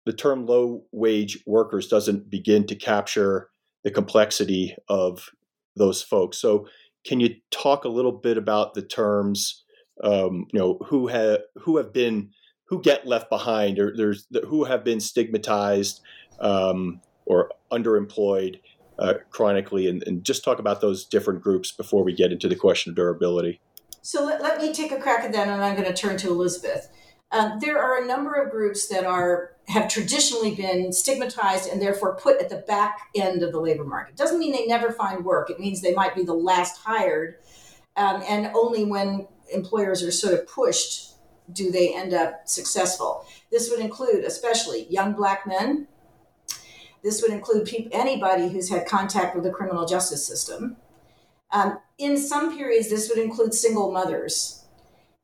[0.05, 3.49] The term low wage workers doesn't begin to capture
[3.83, 5.29] the complexity of
[5.75, 6.37] those folks.
[6.37, 6.67] So,
[7.05, 9.63] can you talk a little bit about the terms?
[10.03, 12.31] Um, you know, who have who have been
[12.65, 16.01] who get left behind, or there's who have been stigmatized
[16.39, 18.59] um, or underemployed
[18.99, 22.55] uh, chronically, and, and, just talk about those different groups before we get into the
[22.55, 23.59] question of durability.
[24.01, 26.29] So let, let me take a crack at that, and I'm going to turn to
[26.29, 26.89] Elisabeth.
[27.31, 32.15] Um, there are a number of groups that are have traditionally been stigmatized and therefore
[32.15, 34.15] put at the back end of the labor market.
[34.15, 35.49] Doesn't mean they never find work.
[35.49, 37.35] It means they might be the last hired,
[37.95, 41.11] um, and only when employers are sort of pushed
[41.51, 43.25] do they end up successful.
[43.51, 45.87] This would include, especially, young black men.
[47.03, 50.77] This would include anybody who's had contact with the criminal justice system.
[51.51, 54.65] Um, in some periods, this would include single mothers.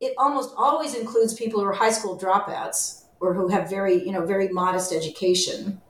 [0.01, 4.11] It almost always includes people who are high school dropouts or who have very, you
[4.11, 5.81] know, very modest education.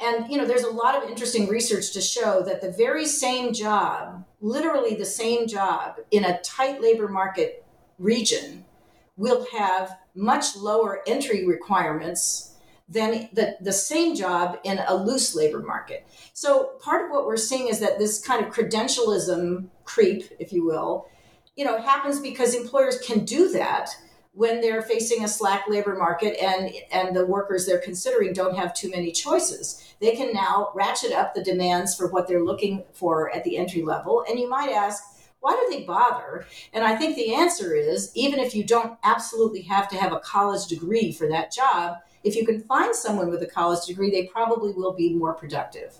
[0.00, 3.52] And you know, there's a lot of interesting research to show that the very same
[3.52, 7.64] job, literally the same job in a tight labor market
[7.98, 8.64] region,
[9.16, 12.52] will have much lower entry requirements
[12.88, 16.06] than the, the same job in a loose labor market.
[16.34, 20.64] So part of what we're seeing is that this kind of credentialism creep, if you
[20.64, 21.08] will,
[21.56, 23.90] you know, happens because employers can do that
[24.36, 28.74] when they're facing a slack labor market and and the workers they're considering don't have
[28.74, 29.82] too many choices.
[29.98, 33.82] They can now ratchet up the demands for what they're looking for at the entry
[33.82, 34.24] level.
[34.28, 35.02] And you might ask,
[35.40, 36.46] why do they bother?
[36.74, 40.20] And I think the answer is even if you don't absolutely have to have a
[40.20, 44.26] college degree for that job, if you can find someone with a college degree, they
[44.26, 45.94] probably will be more productive.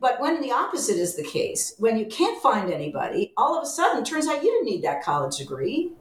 [0.00, 3.66] But when the opposite is the case, when you can't find anybody, all of a
[3.66, 5.92] sudden turns out you didn't need that college degree.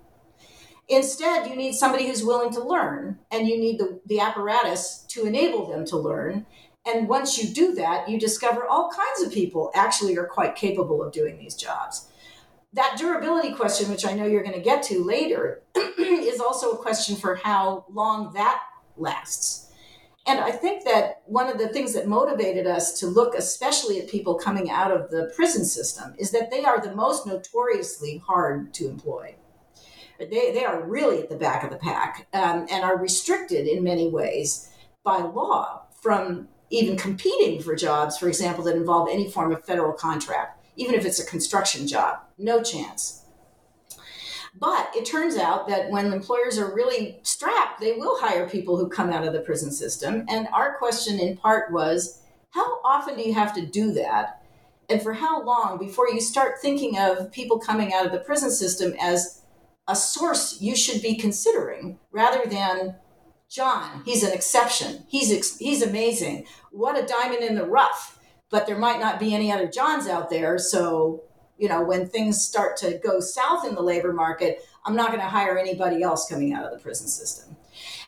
[0.89, 5.26] Instead, you need somebody who's willing to learn and you need the, the apparatus to
[5.26, 6.46] enable them to learn.
[6.86, 11.02] And once you do that, you discover all kinds of people actually are quite capable
[11.02, 12.10] of doing these jobs
[12.74, 16.78] that durability question, which I know you're going to get to later, is also a
[16.78, 18.62] question for how long that
[18.98, 19.72] lasts.
[20.26, 24.08] And I think that one of the things that motivated us to look especially at
[24.08, 28.74] people coming out of the prison system is that they are the most notoriously hard
[28.76, 29.36] to employ.
[30.19, 33.84] They, they are really at the back of the pack um, and are restricted in
[33.84, 34.69] many ways
[35.04, 39.93] by law from even competing for jobs, for example, that involve any form of federal
[39.93, 42.19] contract even if it's a construction job.
[42.38, 43.21] No chance.
[44.60, 48.88] But it turns out that when employers are really strapped, they will hire people who
[48.88, 50.26] come out of the prison system.
[50.30, 52.21] And our question in part was
[52.52, 54.43] how often do you have to do that?
[54.89, 58.52] And for how long before you start thinking of people coming out of the prison
[58.52, 59.41] system as
[59.88, 62.96] a source you should be considering rather than
[63.50, 65.04] John, he's an exception.
[65.08, 66.46] He's ex- he's amazing.
[66.72, 68.19] What a diamond in the rough
[68.54, 70.60] but there might not be any other Johns out there.
[70.60, 71.24] So,
[71.58, 75.22] you know, when things start to go south in the labor market, I'm not going
[75.22, 77.58] to hire anybody else coming out of the prison system.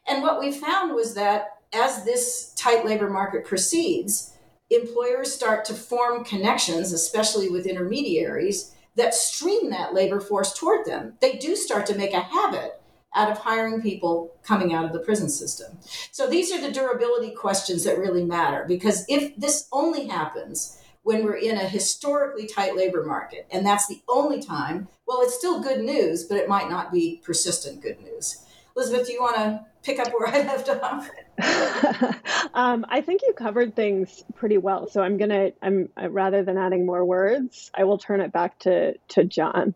[0.08, 4.34] And what we found was that as this tight labor market proceeds,
[4.70, 11.14] employers start to form connections, especially with intermediaries, that stream that labor force toward them.
[11.22, 12.82] They do start to make a habit
[13.16, 15.78] out of hiring people coming out of the prison system.
[16.12, 21.24] So these are the durability questions that really matter because if this only happens when
[21.24, 25.62] we're in a historically tight labor market and that's the only time, well, it's still
[25.62, 28.44] good news, but it might not be persistent good news.
[28.76, 31.10] Elisabeth, do you want to pick up where I left off?
[32.54, 34.90] um, I think you covered things pretty well.
[34.90, 38.98] So I'm gonna, I'm rather than adding more words, I will turn it back to
[39.10, 39.76] to John.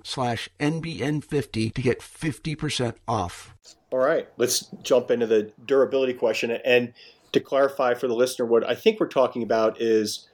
[0.03, 3.55] slash NBN50 to get 50% off.
[3.91, 6.51] All right, let's jump into the durability question.
[6.51, 6.93] And
[7.33, 10.27] to clarify for the listener, what I think we're talking about is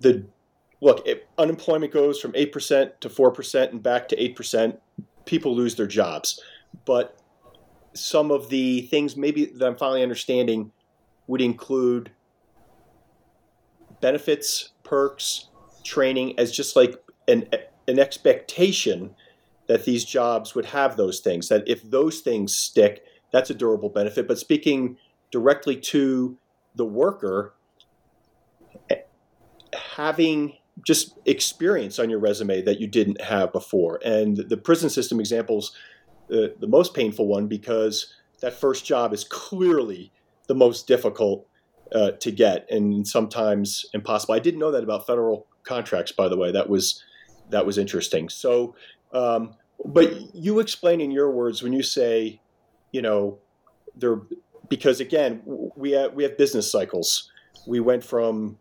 [0.00, 0.24] the
[0.80, 1.06] look,
[1.38, 4.78] unemployment goes from 8% to 4% and back to 8%.
[5.26, 6.40] People lose their jobs.
[6.84, 7.16] But
[7.92, 10.72] some of the things maybe that I'm finally understanding
[11.26, 12.10] would include
[14.00, 15.48] benefits, perks,
[15.84, 17.48] training as just like an
[17.90, 19.14] an expectation
[19.66, 21.48] that these jobs would have those things.
[21.48, 24.26] That if those things stick, that's a durable benefit.
[24.26, 24.96] But speaking
[25.30, 26.36] directly to
[26.74, 27.54] the worker,
[29.74, 30.54] having
[30.86, 34.00] just experience on your resume that you didn't have before.
[34.04, 35.76] And the prison system examples
[36.32, 40.12] uh, the most painful one because that first job is clearly
[40.46, 41.46] the most difficult
[41.94, 44.34] uh, to get and sometimes impossible.
[44.34, 46.52] I didn't know that about federal contracts, by the way.
[46.52, 47.02] That was
[47.50, 48.28] that was interesting.
[48.28, 48.74] So,
[49.12, 52.40] um, but you explain in your words when you say,
[52.92, 53.38] you know,
[53.96, 54.20] there
[54.68, 55.42] because again
[55.76, 57.30] we have, we have business cycles.
[57.66, 58.58] We went from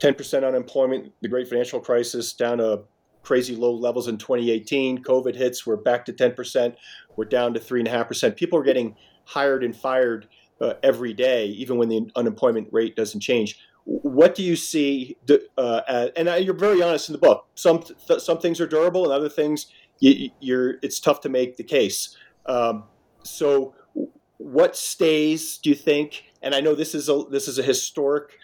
[0.00, 2.82] 10% unemployment, the great financial crisis, down to
[3.22, 5.02] crazy low levels in 2018.
[5.02, 6.74] COVID hits, we're back to 10%.
[7.16, 8.36] We're down to 3.5%.
[8.36, 10.28] People are getting hired and fired
[10.60, 15.16] uh, every day, even when the unemployment rate doesn't change what do you see?
[15.58, 17.46] Uh, and you're very honest in the book.
[17.54, 19.66] Some th- some things are durable, and other things
[20.00, 22.16] you, are It's tough to make the case.
[22.46, 22.84] Um,
[23.22, 23.74] so,
[24.38, 25.58] what stays?
[25.58, 26.24] Do you think?
[26.42, 28.38] And I know this is a this is a historic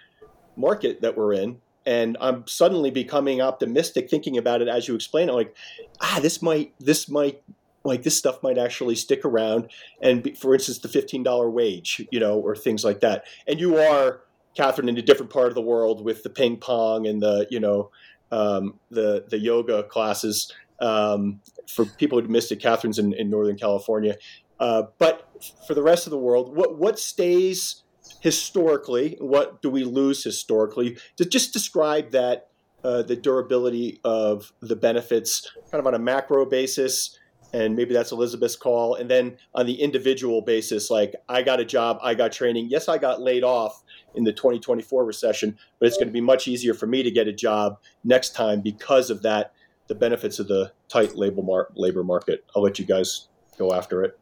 [0.56, 5.28] market that we're in, and I'm suddenly becoming optimistic thinking about it as you explain
[5.28, 5.32] it.
[5.32, 5.54] Like,
[6.00, 7.42] ah, this might this might
[7.84, 9.70] like this stuff might actually stick around.
[10.00, 13.24] And be, for instance, the fifteen dollar wage, you know, or things like that.
[13.46, 14.22] And you are
[14.58, 17.60] Katherine in a different part of the world with the ping pong and the you
[17.60, 17.90] know
[18.32, 20.52] um, the the yoga classes.
[20.80, 24.16] Um, for people who missed it, Katherine's in, in Northern California.
[24.60, 25.28] Uh, but
[25.66, 27.82] for the rest of the world, what what stays
[28.20, 29.16] historically?
[29.20, 30.98] What do we lose historically?
[31.18, 32.48] To just describe that
[32.82, 37.16] uh, the durability of the benefits, kind of on a macro basis,
[37.52, 38.94] and maybe that's Elisabeth's call.
[38.94, 42.68] And then on the individual basis, like I got a job, I got training.
[42.70, 43.82] Yes, I got laid off
[44.18, 47.28] in the 2024 recession, but it's going to be much easier for me to get
[47.28, 49.52] a job next time because of that,
[49.86, 52.44] the benefits of the tight labor, mar- labor market.
[52.54, 54.18] I'll let you guys go after it.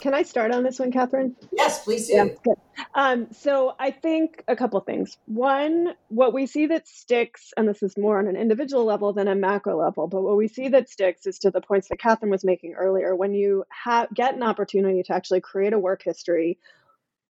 [0.00, 1.36] Can I start on this one, Katherine?
[1.52, 2.14] Yes, please do.
[2.14, 2.56] Yeah, good.
[2.94, 5.16] Um, so I think a couple things.
[5.26, 9.28] One, what we see that sticks, and this is more on an individual level than
[9.28, 12.30] a macro level, but what we see that sticks is to the points that Katherine
[12.30, 13.14] was making earlier.
[13.14, 16.58] When you ha- get an opportunity to actually create a work history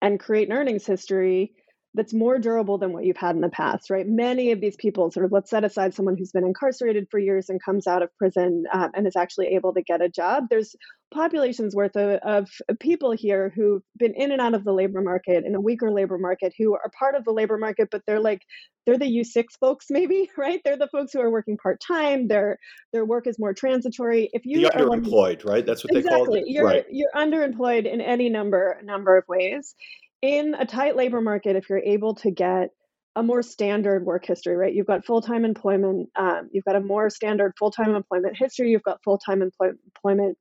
[0.02, 1.54] and create an earnings history,
[1.96, 4.08] that's more durable than what you've had in the past, right?
[4.08, 7.50] Many of these people, sort of, let's set aside someone who's been incarcerated for years
[7.50, 10.46] and comes out of prison um, and is actually able to get a job.
[10.50, 10.76] There's
[11.14, 15.46] populations worth of, of, people here who've been in and out of the labor market
[15.46, 18.42] in a weaker labor market who are part of the labor market, but they're like
[18.86, 20.60] they're the U6 folks, maybe, right?
[20.66, 22.28] They're the folks who are working part time.
[22.28, 22.58] Their
[22.92, 24.32] their work is more transitory.
[24.34, 25.64] If you the underemployed, right?
[25.64, 26.20] That's what exactly.
[26.20, 26.44] they call it.
[26.48, 26.86] You're right.
[26.90, 29.76] you're underemployed in any number number of ways
[30.24, 32.70] in a tight labor market, if you're able to get
[33.14, 34.74] a more standard work history, right?
[34.74, 38.72] You've got full time employment, um, you've got a more standard full time employment history,
[38.72, 40.38] you've got full time employ- employment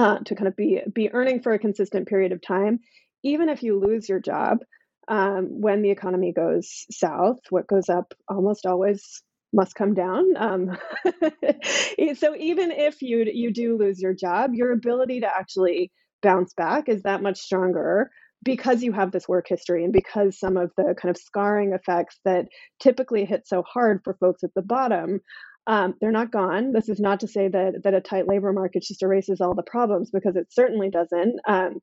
[0.00, 2.80] uh, to kind of be be earning for a consistent period of time.
[3.22, 4.58] Even if you lose your job
[5.06, 10.24] um, when the economy goes south, what goes up almost always must come down.
[10.36, 10.76] Um,
[12.16, 16.88] so even if you you do lose your job, your ability to actually bounce back
[16.88, 18.10] is that much stronger
[18.42, 22.18] because you have this work history and because some of the kind of scarring effects
[22.24, 22.46] that
[22.80, 25.20] typically hit so hard for folks at the bottom
[25.66, 26.72] um, they're not gone.
[26.72, 29.62] This is not to say that that a tight labor market just erases all the
[29.62, 31.38] problems because it certainly doesn't.
[31.46, 31.80] Um,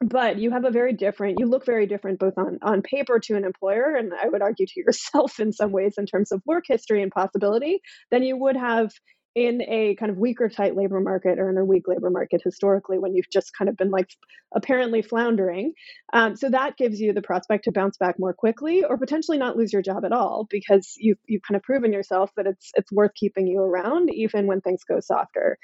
[0.00, 3.36] but you have a very different you look very different both on on paper to
[3.36, 6.64] an employer and i would argue to yourself in some ways in terms of work
[6.66, 8.90] history and possibility than you would have
[9.34, 12.98] in a kind of weaker tight labor market or in a weak labor market historically
[12.98, 14.10] when you've just kind of been like
[14.54, 15.72] apparently floundering
[16.12, 19.56] um, so that gives you the prospect to bounce back more quickly or potentially not
[19.56, 22.92] lose your job at all because you've, you've kind of proven yourself that it's it's
[22.92, 25.58] worth keeping you around even when things go softer.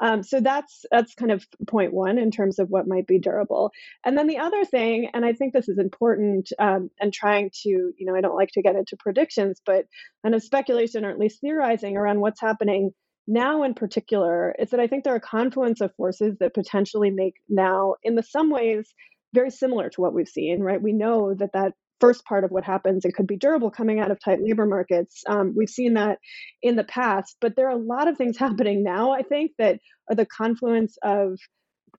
[0.00, 3.72] Um, so that's that's kind of point one in terms of what might be durable.
[4.04, 7.68] And then the other thing and i think this is important um, and trying to
[7.68, 9.86] you know i don't like to get into predictions but
[10.22, 12.92] kind of speculation or at least theorizing around what's happening
[13.30, 17.10] now in particular is that I think there are a confluence of forces that potentially
[17.10, 18.92] make now, in the some ways,
[19.32, 20.82] very similar to what we've seen, right?
[20.82, 24.10] We know that that first part of what happens it could be durable coming out
[24.10, 26.18] of tight labor markets um, we've seen that
[26.62, 29.78] in the past but there are a lot of things happening now i think that
[30.08, 31.38] are the confluence of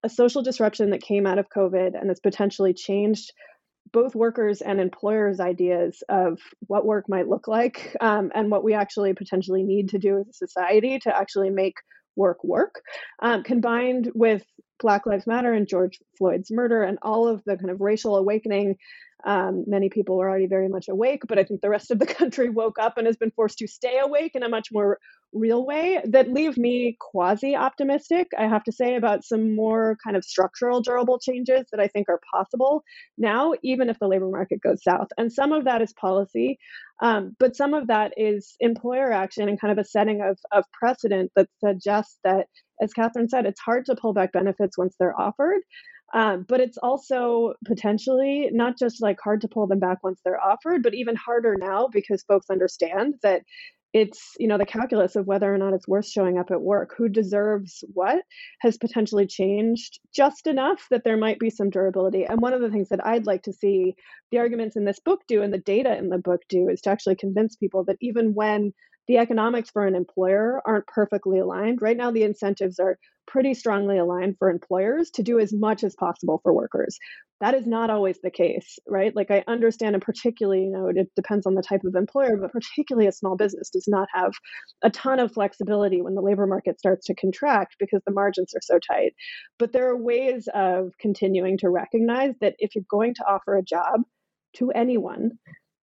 [0.03, 3.31] a social disruption that came out of covid and that's potentially changed
[3.93, 8.73] both workers and employers' ideas of what work might look like um, and what we
[8.73, 11.75] actually potentially need to do as a society to actually make
[12.15, 12.81] work work,
[13.21, 14.43] um, combined with
[14.79, 18.77] Black Lives Matter and George Floyd's murder and all of the kind of racial awakening
[19.25, 22.05] um, many people were already very much awake, but I think the rest of the
[22.19, 24.99] country woke up and has been forced to stay awake in a much more
[25.33, 30.17] real way that leave me quasi optimistic, I have to say, about some more kind
[30.17, 32.83] of structural, durable changes that I think are possible
[33.17, 35.07] now, even if the labor market goes south.
[35.17, 36.59] And some of that is policy,
[37.01, 40.65] um, but some of that is employer action and kind of a setting of, of
[40.73, 42.47] precedent that suggests that,
[42.81, 45.61] as Katherine said, it's hard to pull back benefits once they're offered.
[46.13, 50.43] Um, but it's also potentially not just like hard to pull them back once they're
[50.43, 53.43] offered, but even harder now because folks understand that
[53.93, 56.93] it's you know the calculus of whether or not it's worth showing up at work.
[56.97, 58.23] Who deserves what
[58.61, 62.25] has potentially changed just enough that there might be some durability.
[62.25, 63.95] And one of the things that i'd like to see
[64.31, 66.89] the arguments in this book do and the data in the book do is to
[66.89, 68.73] actually convince people that even when
[69.07, 71.81] the economics for an employer aren't perfectly aligned.
[71.81, 72.97] Right now, the incentives are
[73.27, 76.97] pretty strongly aligned for employers to do as much as possible for workers.
[77.39, 79.15] That is not always the case, right?
[79.15, 82.51] Like, I understand, and particularly, you know, it depends on the type of employer, but
[82.51, 84.33] particularly a small business does not have
[84.83, 88.61] a ton of flexibility when the labor market starts to contract because the margins are
[88.61, 89.13] so tight.
[89.57, 93.63] But there are ways of continuing to recognize that if you're going to offer a
[93.63, 94.01] job,
[94.55, 95.31] to anyone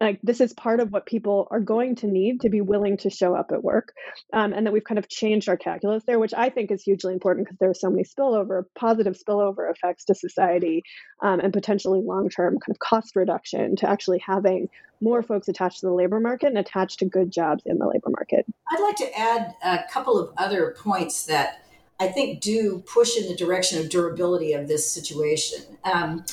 [0.06, 3.10] like this is part of what people are going to need to be willing to
[3.10, 3.94] show up at work
[4.34, 7.14] um, and that we've kind of changed our calculus there which i think is hugely
[7.14, 10.84] important because there are so many spillover positive spillover effects to society
[11.22, 14.70] um, and potentially long-term kind of cost reduction to actually having
[15.02, 18.10] more folks attached to the labor market and attached to good jobs in the labor
[18.10, 18.46] market.
[18.72, 21.62] I'd like to add a couple of other points that
[22.00, 25.78] i think do push in the direction of durability of this situation.
[25.84, 26.26] Um,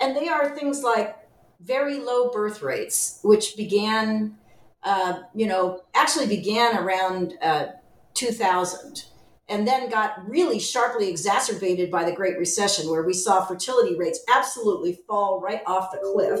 [0.00, 1.16] and they are things like
[1.64, 4.36] very low birth rates, which began,
[4.82, 7.66] uh, you know, actually began around uh,
[8.14, 9.04] 2000
[9.48, 14.20] and then got really sharply exacerbated by the Great Recession, where we saw fertility rates
[14.32, 16.40] absolutely fall right off the cliff.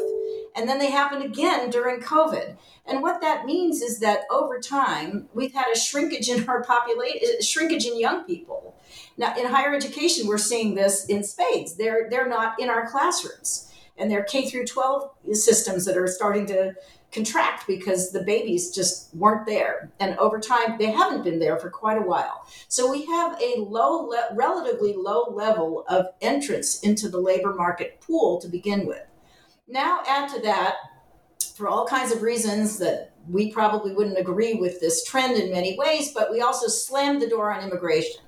[0.56, 2.56] And then they happened again during COVID.
[2.86, 7.42] And what that means is that over time, we've had a shrinkage in our population,
[7.42, 8.76] shrinkage in young people.
[9.18, 11.76] Now, in higher education, we're seeing this in spades.
[11.76, 16.46] They're, they're not in our classrooms and their K through 12 systems that are starting
[16.46, 16.74] to
[17.12, 19.90] contract because the babies just weren't there.
[20.00, 22.46] And over time, they haven't been there for quite a while.
[22.68, 28.00] So we have a low, le- relatively low level of entrance into the labor market
[28.00, 29.06] pool to begin with.
[29.68, 30.76] Now, add to that,
[31.54, 35.78] for all kinds of reasons that we probably wouldn't agree with this trend in many
[35.78, 38.22] ways, but we also slammed the door on immigration.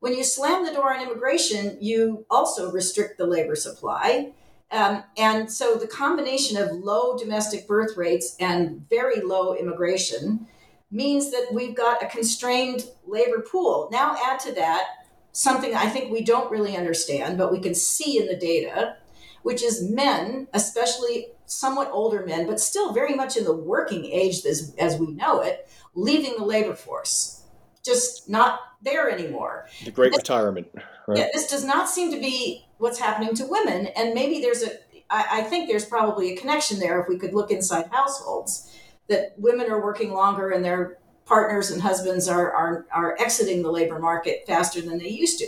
[0.00, 4.32] When you slam the door on immigration, you also restrict the labor supply
[4.70, 10.46] um, and so the combination of low domestic birth rates and very low immigration
[10.90, 13.88] means that we've got a constrained labor pool.
[13.92, 14.84] Now, add to that
[15.32, 18.96] something I think we don't really understand, but we can see in the data,
[19.42, 24.44] which is men, especially somewhat older men, but still very much in the working age
[24.46, 27.42] as, as we know it, leaving the labor force.
[27.84, 29.68] Just not there anymore.
[29.84, 30.68] The great this, retirement.
[31.06, 31.18] Right?
[31.18, 33.86] Yeah, this does not seem to be what's happening to women.
[33.96, 34.70] And maybe there's a,
[35.10, 38.72] I, I think there's probably a connection there if we could look inside households
[39.08, 43.70] that women are working longer and their partners and husbands are, are, are exiting the
[43.70, 45.46] labor market faster than they used to.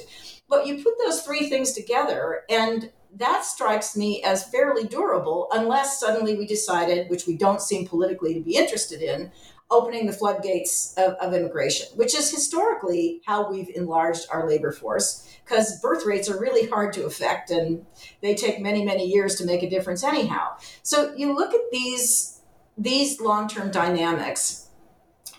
[0.49, 6.01] But you put those three things together, and that strikes me as fairly durable, unless
[6.01, 9.31] suddenly we decided, which we don't seem politically to be interested in,
[9.71, 15.29] opening the floodgates of, of immigration, which is historically how we've enlarged our labor force
[15.45, 17.85] because birth rates are really hard to affect and
[18.21, 20.57] they take many, many years to make a difference anyhow.
[20.83, 22.41] So you look at these,
[22.77, 24.69] these long-term dynamics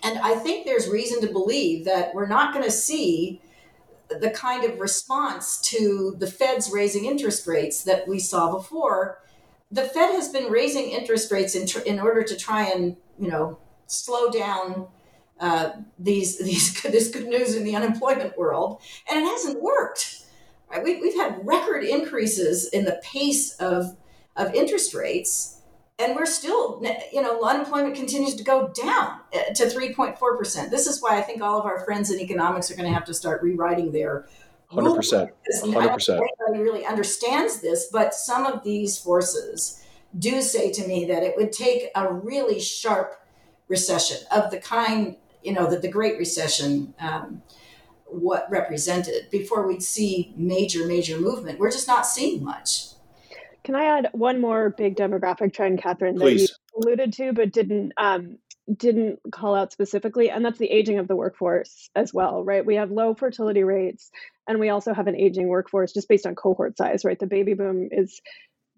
[0.03, 3.41] And I think there's reason to believe that we're not going to see
[4.09, 9.19] the kind of response to the Fed's raising interest rates that we saw before.
[9.71, 13.29] The Fed has been raising interest rates in, tr- in order to try and, you
[13.29, 13.59] know,
[13.91, 14.87] slow down
[15.39, 20.23] uh, these these this good news in the unemployment world, and it hasn't worked.
[20.69, 20.83] Right?
[20.83, 23.97] We, we've had record increases in the pace of
[24.35, 25.61] of interest rates,
[25.97, 26.81] and we're still,
[27.11, 30.69] you know, unemployment continues to go down uh, to 3.4%.
[30.69, 33.03] This is why I think all of our friends in economics are going to have
[33.05, 34.25] to start rewriting their
[34.71, 35.29] 100%.
[35.61, 36.09] 100%.
[36.09, 39.83] Everybody really understands this, but some of these forces
[40.17, 43.15] do say to me that it would take a really sharp
[43.69, 47.41] recession of the kind, you know, that the Great Recession um,
[48.11, 51.59] what represented before we'd see major, major movement.
[51.59, 52.87] We're just not seeing much.
[53.63, 56.41] Can I add one more big demographic trend, Katherine, that Please.
[56.41, 58.39] you alluded to but didn't um,
[58.75, 62.65] didn't call out specifically, and that's the aging of the workforce as well, right?
[62.65, 64.11] We have low fertility rates,
[64.47, 67.19] and we also have an aging workforce just based on cohort size, right?
[67.19, 68.21] The baby boom is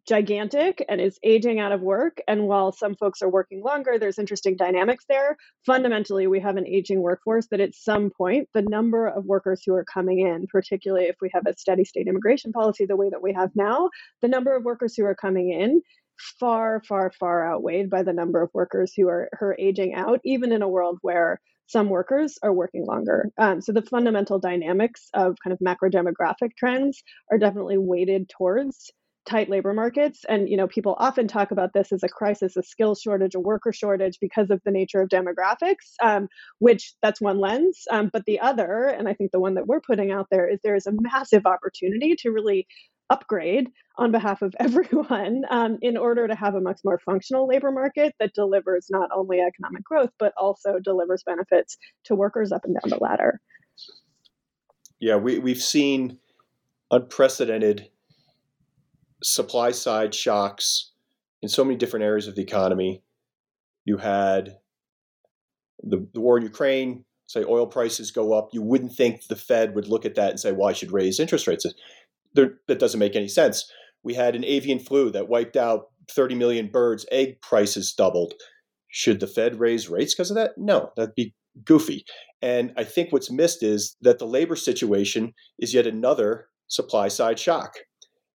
[0.07, 2.17] gigantic and is aging out of work.
[2.27, 5.37] And while some folks are working longer, there's interesting dynamics there.
[5.65, 9.73] Fundamentally, we have an aging workforce that at some point, the number of workers who
[9.73, 13.21] are coming in, particularly if we have a steady state immigration policy the way that
[13.21, 13.89] we have now,
[14.21, 15.81] the number of workers who are coming in
[16.39, 20.19] far, far, far outweighed by the number of workers who are, who are aging out,
[20.23, 23.29] even in a world where some workers are working longer.
[23.37, 28.91] Um, so the fundamental dynamics of kind of macro demographic trends are definitely weighted towards
[29.25, 30.25] tight labor markets.
[30.27, 33.39] And you know people often talk about this as a crisis a skill shortage a
[33.39, 36.27] worker shortage because of the nature of demographics um,
[36.59, 37.83] which that's one lens.
[37.91, 40.59] Um, but the other and i think the one that we're putting out there is
[40.63, 42.67] there is a massive opportunity to really
[43.09, 43.67] upgrade
[43.97, 48.15] on behalf of everyone um, in order to have a much more functional labor market
[48.19, 52.89] that delivers not only economic growth but also delivers benefits to workers up and down
[52.89, 53.39] the ladder.
[54.99, 56.17] Yeah we, we've seen
[56.89, 57.89] unprecedented
[59.23, 60.91] supply side shocks
[61.41, 63.03] in so many different areas of the economy.
[63.85, 64.57] You had
[65.83, 68.49] the, the war in Ukraine, say oil prices go up.
[68.53, 71.19] You wouldn't think the Fed would look at that and say, well, I should raise
[71.19, 71.65] interest rates.
[72.33, 73.69] There, that doesn't make any sense.
[74.03, 77.05] We had an avian flu that wiped out 30 million birds.
[77.11, 78.33] Egg prices doubled.
[78.89, 80.51] Should the Fed raise rates because of that?
[80.57, 82.05] No, that'd be goofy.
[82.41, 87.39] And I think what's missed is that the labor situation is yet another supply side
[87.39, 87.75] shock.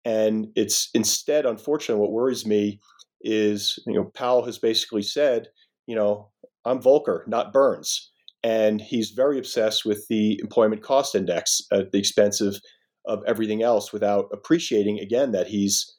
[0.04, 2.80] And it's instead, unfortunately, what worries me
[3.22, 5.48] is, you know, Powell has basically said,
[5.86, 6.30] you know,
[6.66, 8.12] I'm Volcker, not Burns.
[8.44, 12.60] And he's very obsessed with the employment cost index at the expense of,
[13.06, 15.96] of everything else without appreciating, again, that he's,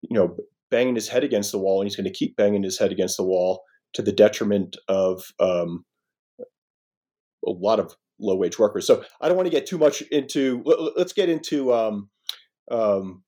[0.00, 0.36] you know,
[0.70, 3.18] banging his head against the wall and he's going to keep banging his head against
[3.18, 5.84] the wall to the detriment of um,
[7.46, 8.86] a lot of low wage workers.
[8.86, 10.62] So I don't want to get too much into,
[10.96, 12.08] let's get into um,
[12.70, 13.22] um,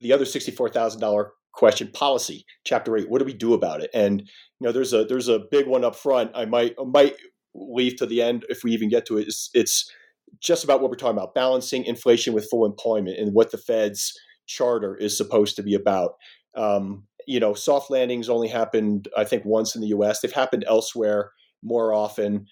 [0.00, 3.90] the other sixty-four thousand dollar question policy chapter 8 what do we do about it?
[3.94, 6.30] And you know there's a there's a big one up front.
[6.34, 7.14] I might I might
[7.54, 9.28] leave to the end if we even get to it.
[9.28, 9.90] It's, it's
[10.40, 14.12] just about what we're talking about balancing inflation with full employment and what the fed's
[14.46, 16.14] charter is supposed to be about.
[16.56, 20.64] Um, you know soft landings only happened i think once in the us they've happened
[20.68, 22.46] elsewhere more often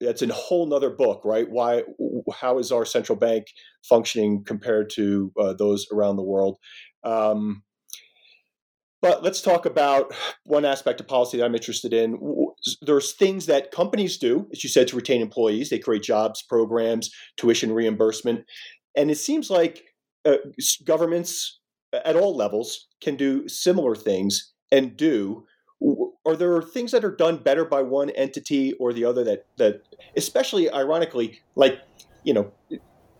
[0.00, 1.48] that's a whole nother book, right?
[1.48, 1.82] Why?
[2.34, 3.46] How is our central bank
[3.88, 6.58] functioning compared to uh, those around the world?
[7.04, 7.62] Um,
[9.02, 12.18] but let's talk about one aspect of policy that I'm interested in.
[12.82, 15.70] There's things that companies do, as you said, to retain employees.
[15.70, 18.44] They create jobs programs, tuition reimbursement,
[18.96, 19.84] and it seems like
[20.24, 20.38] uh,
[20.84, 21.60] governments
[21.92, 25.44] at all levels can do similar things and do
[26.26, 29.82] are there things that are done better by one entity or the other that that
[30.16, 31.80] especially ironically like
[32.24, 32.52] you know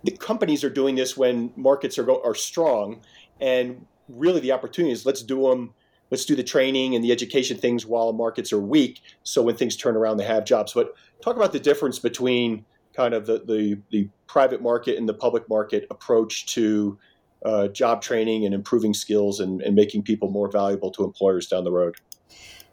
[0.05, 3.01] the companies are doing this when markets are go, are strong
[3.41, 5.75] and really the opportunity is let's do them
[6.11, 9.77] let's do the training and the education things while markets are weak so when things
[9.77, 10.73] turn around they have jobs.
[10.73, 15.15] But talk about the difference between kind of the the, the private market and the
[15.15, 16.99] public market approach to
[17.45, 21.65] uh, job training and improving skills and, and making people more valuable to employers down
[21.65, 21.97] the road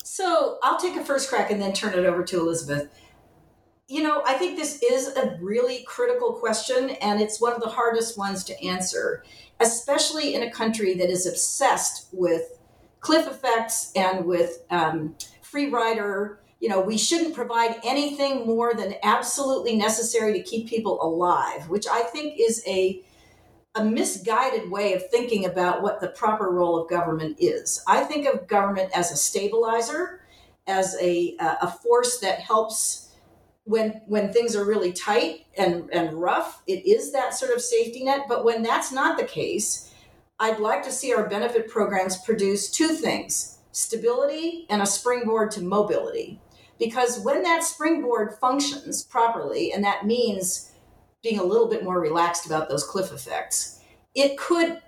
[0.03, 2.89] so I'll take a first crack and then turn it over to Elisabeth.
[3.87, 7.69] You know, I think this is a really critical question, and it's one of the
[7.69, 9.23] hardest ones to answer,
[9.59, 12.59] especially in a country that is obsessed with
[12.99, 16.39] cliff effects and with um, free rider.
[16.59, 21.87] You know, we shouldn't provide anything more than absolutely necessary to keep people alive, which
[21.87, 23.03] I think is a
[23.75, 27.83] a misguided way of thinking about what the proper role of government is.
[27.87, 30.21] I think of government as a stabilizer,
[30.67, 33.03] as a, a force that helps
[33.65, 38.03] when when things are really tight and and rough it is that sort of safety
[38.03, 39.93] net but when that's not the case
[40.39, 45.61] i'd like to see our benefit programs produce two things stability and a springboard to
[45.61, 46.41] mobility
[46.77, 50.72] because when that springboard functions properly and that means
[51.23, 53.79] being a little bit more relaxed about those cliff effects
[54.13, 54.81] it could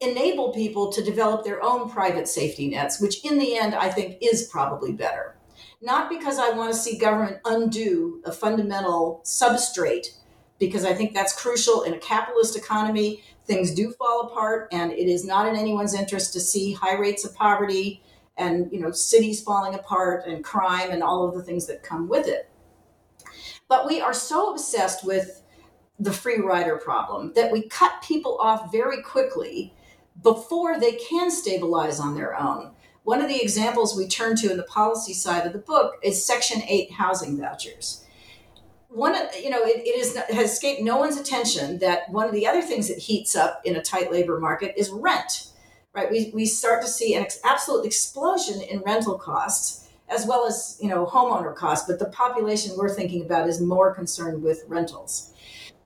[0.00, 4.16] enable people to develop their own private safety nets which in the end i think
[4.20, 5.36] is probably better
[5.82, 10.16] not because I want to see government undo a fundamental substrate,
[10.60, 13.24] because I think that's crucial in a capitalist economy.
[13.46, 17.24] Things do fall apart, and it is not in anyone's interest to see high rates
[17.24, 18.00] of poverty
[18.38, 22.08] and you know cities falling apart and crime and all of the things that come
[22.08, 22.48] with it.
[23.68, 25.41] But we are so obsessed with
[26.02, 29.72] the free rider problem that we cut people off very quickly
[30.22, 32.72] before they can stabilize on their own.
[33.04, 36.24] One of the examples we turn to in the policy side of the book is
[36.24, 38.04] Section 8 housing vouchers.
[38.88, 42.46] One, you know, it, it is, has escaped no one's attention that one of the
[42.46, 45.48] other things that heats up in a tight labor market is rent,
[45.94, 46.10] right?
[46.10, 50.88] We, we start to see an absolute explosion in rental costs as well as, you
[50.88, 55.31] know, homeowner costs, but the population we're thinking about is more concerned with rentals.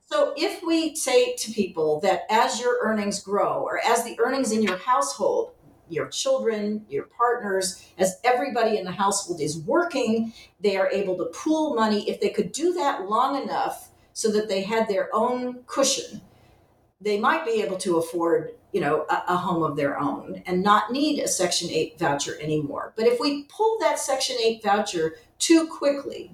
[0.07, 4.51] So if we say to people that as your earnings grow or as the earnings
[4.51, 5.51] in your household
[5.89, 11.25] your children, your partners, as everybody in the household is working, they are able to
[11.25, 12.09] pool money.
[12.09, 16.21] If they could do that long enough so that they had their own cushion,
[16.99, 20.63] they might be able to afford, you know, a, a home of their own and
[20.63, 22.93] not need a Section 8 voucher anymore.
[22.95, 26.31] But if we pull that Section 8 voucher too quickly,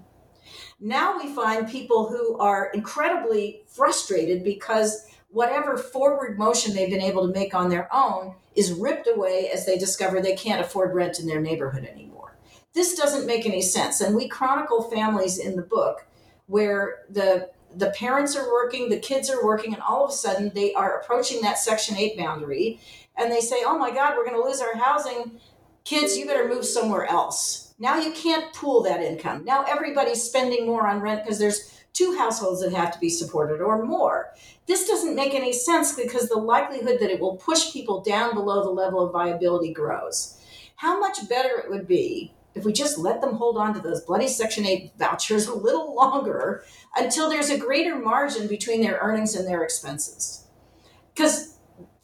[0.84, 7.26] now we find people who are incredibly frustrated because whatever forward motion they've been able
[7.26, 11.20] to make on their own is ripped away as they discover they can't afford rent
[11.20, 12.36] in their neighborhood anymore.
[12.74, 14.02] This doesn't make any sense.
[14.02, 16.06] And we chronicle families in the book
[16.48, 20.52] where the the parents are working, the kids are working, and all of a sudden
[20.54, 22.80] they are approaching that Section 8 boundary
[23.18, 25.40] and they say, Oh my God, we're going to lose our housing.
[25.84, 27.74] Kids, you better move somewhere else.
[27.78, 29.44] Now you can't pool that income.
[29.44, 33.62] Now everybody's spending more on rent because there's two households that have to be supported
[33.62, 34.34] or more.
[34.66, 38.64] This doesn't make any sense because the likelihood that it will push people down below
[38.64, 40.40] the level of viability grows.
[40.78, 44.02] How much better it would be if we just let them hold on to those
[44.02, 46.64] bloody Section 8 vouchers a little longer
[46.96, 50.46] until there's a greater margin between their earnings and their expenses.
[51.14, 51.53] Because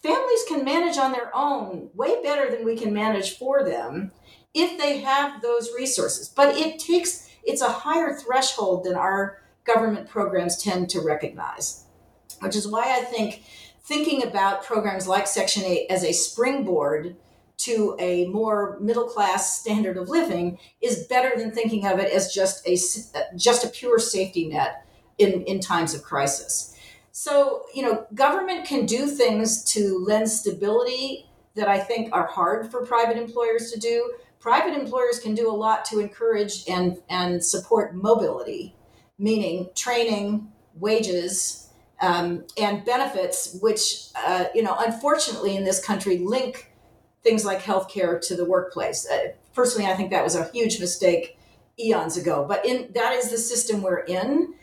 [0.03, 4.11] families can manage on their own way better than we can manage for them
[4.53, 6.29] if they have those resources.
[6.29, 11.85] But it takes, it's a higher threshold than our government programs tend to recognize
[12.41, 13.43] which is why I think
[13.83, 17.15] thinking about programs like Section 8 as a springboard
[17.57, 22.33] to a more middle class standard of living is better than thinking of it as
[22.33, 22.77] just a
[23.35, 24.85] just a pure safety net
[25.17, 26.75] in, in times of crisis.
[27.21, 32.71] So, you know, government can do things to lend stability that I think are hard
[32.71, 34.13] for private employers to do.
[34.39, 38.73] Private employers can do a lot to encourage and, and support mobility,
[39.17, 41.67] meaning training, wages,
[41.99, 46.71] um, and benefits, which, uh, you know, unfortunately in this country link
[47.21, 49.05] things like healthcare to the workplace.
[49.05, 51.37] Uh, personally, I think that was a huge mistake
[51.77, 52.45] eons ago.
[52.47, 54.53] But in that is the system we're in.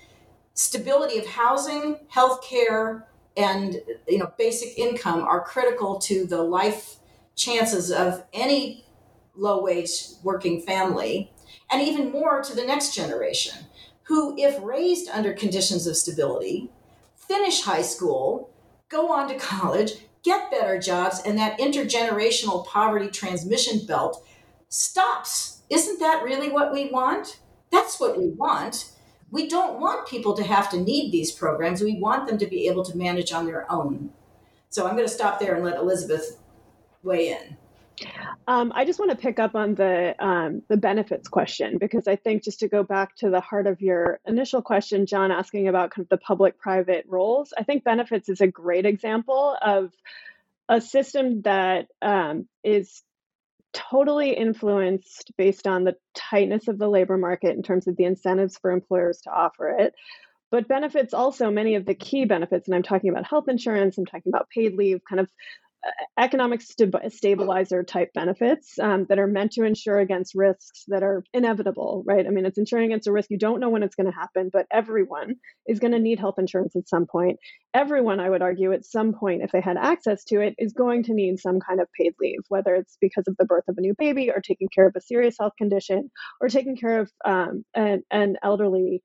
[0.56, 3.04] Stability of housing, healthcare,
[3.36, 6.96] and you know basic income are critical to the life
[7.34, 8.86] chances of any
[9.34, 9.92] low wage
[10.22, 11.30] working family,
[11.70, 13.66] and even more to the next generation,
[14.04, 16.70] who, if raised under conditions of stability,
[17.14, 18.50] finish high school,
[18.88, 19.92] go on to college,
[20.22, 24.26] get better jobs, and that intergenerational poverty transmission belt
[24.70, 25.60] stops.
[25.68, 27.40] Isn't that really what we want?
[27.70, 28.92] That's what we want.
[29.30, 31.82] We don't want people to have to need these programs.
[31.82, 34.10] We want them to be able to manage on their own.
[34.70, 36.38] So I'm going to stop there and let Elisabeth
[37.02, 37.56] weigh in.
[38.46, 42.16] Um, I just want to pick up on the um, the benefits question because I
[42.16, 45.90] think just to go back to the heart of your initial question, John, asking about
[45.90, 49.92] kind of the public-private roles, I think benefits is a great example of
[50.68, 53.02] a system that um, is
[53.76, 58.56] totally influenced based on the tightness of the labor market in terms of the incentives
[58.56, 59.94] for employers to offer it.
[60.50, 64.06] But benefits also many of the key benefits, and I'm talking about health insurance, I'm
[64.06, 65.28] talking about paid leave, kind of
[66.18, 71.24] economic st- stabilizer type benefits um, that are meant to insure against risks that are
[71.34, 72.26] inevitable, right?
[72.26, 74.50] I mean, it's insuring against a risk you don't know when it's going to happen,
[74.52, 77.38] but everyone is going to need health insurance at some point.
[77.74, 81.04] Everyone, I would argue, at some point, if they had access to it, is going
[81.04, 83.82] to need some kind of paid leave, whether it's because of the birth of a
[83.82, 86.10] new baby or taking care of a serious health condition
[86.40, 89.02] or taking care of um, an, an elderly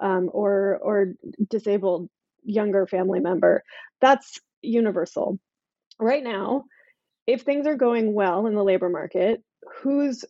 [0.00, 1.14] um, or or
[1.50, 2.08] disabled
[2.44, 3.62] younger family member.
[4.00, 5.38] That's universal.
[5.98, 6.64] Right now,
[7.26, 9.42] if things are going well in the labor market,
[9.82, 10.24] whose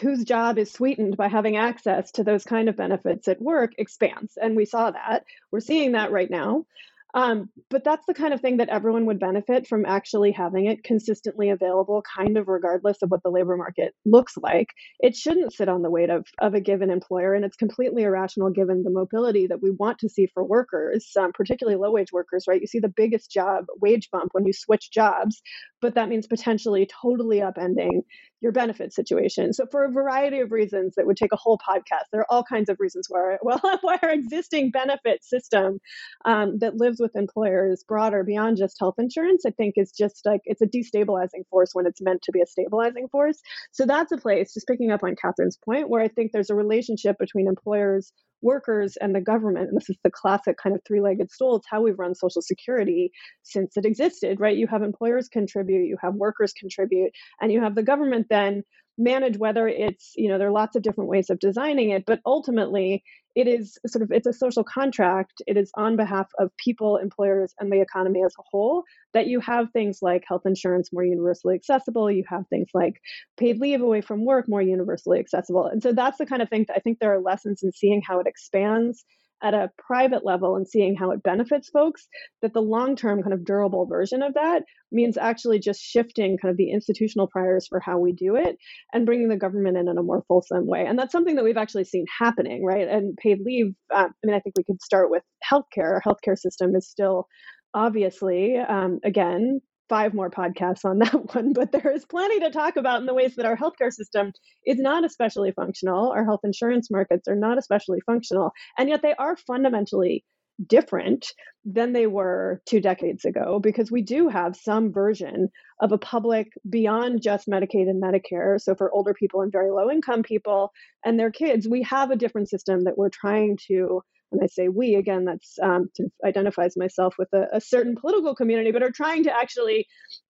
[0.00, 4.36] whose job is sweetened by having access to those kind of benefits at work expands.
[4.36, 5.24] And we saw that.
[5.52, 6.66] We're seeing that right now.
[7.14, 10.84] Um, but that's the kind of thing that everyone would benefit from actually having it
[10.84, 14.68] consistently available, kind of regardless of what the labor market looks like.
[15.00, 18.50] It shouldn't sit on the weight of, of a given employer, and it's completely irrational
[18.50, 22.44] given the mobility that we want to see for workers, um, particularly low wage workers,
[22.46, 22.60] right?
[22.60, 25.40] You see the biggest job wage bump when you switch jobs,
[25.80, 28.02] but that means potentially totally upending
[28.40, 29.52] your benefit situation.
[29.52, 32.44] So for a variety of reasons that would take a whole podcast, there are all
[32.44, 35.80] kinds of reasons why well why our existing benefit system
[36.24, 40.40] um, that lives with employers broader beyond just health insurance, I think is just like
[40.44, 43.40] it's a destabilizing force when it's meant to be a stabilizing force.
[43.72, 46.54] So that's a place, just picking up on Katherine's point, where I think there's a
[46.54, 48.12] relationship between employers
[48.42, 49.68] workers and the government.
[49.68, 51.56] And this is the classic kind of three legged stool.
[51.56, 53.10] It's how we've run Social Security
[53.42, 54.56] since it existed, right?
[54.56, 58.62] You have employers contribute, you have workers contribute, and you have the government then
[58.98, 62.20] manage whether it's, you know, there are lots of different ways of designing it, but
[62.26, 63.02] ultimately
[63.34, 65.40] it is sort of it's a social contract.
[65.46, 68.82] It is on behalf of people employers and the economy as a whole
[69.14, 72.10] that you have things like health insurance more universally accessible.
[72.10, 73.00] You have things like
[73.36, 75.66] paid leave away from work more universally accessible.
[75.66, 78.02] And so that's the kind of thing that i think there are lessons in seeing
[78.02, 79.04] how it expands
[79.42, 82.08] at a private level and seeing how it benefits folks,
[82.42, 86.50] that the long term kind of durable version of that means actually just shifting kind
[86.50, 88.56] of the institutional priors for how we do it
[88.92, 90.84] and bringing the government in in a more fulsome way.
[90.86, 92.88] And that's something that we've actually seen happening, right?
[92.88, 95.92] And paid leave, uh, I mean, I think we could start with healthcare.
[95.92, 97.26] Our healthcare system is still
[97.74, 102.76] obviously, um, again, five more podcasts on that one, but there is plenty to talk
[102.76, 104.32] about in the ways that our healthcare system
[104.66, 106.10] is not especially functional.
[106.10, 110.24] Our health insurance markets are not especially functional, and yet they are fundamentally
[110.66, 111.32] different
[111.64, 116.52] than they were two decades ago because we do have some version of a public
[116.68, 118.60] beyond just Medicaid and Medicare.
[118.60, 120.72] So, for older people and very low income people
[121.04, 124.02] and their kids, we have a different system that we're trying to
[124.32, 125.88] and I say we again, that's um,
[126.24, 129.86] identifies myself with a, a, certain political community, but are trying to actually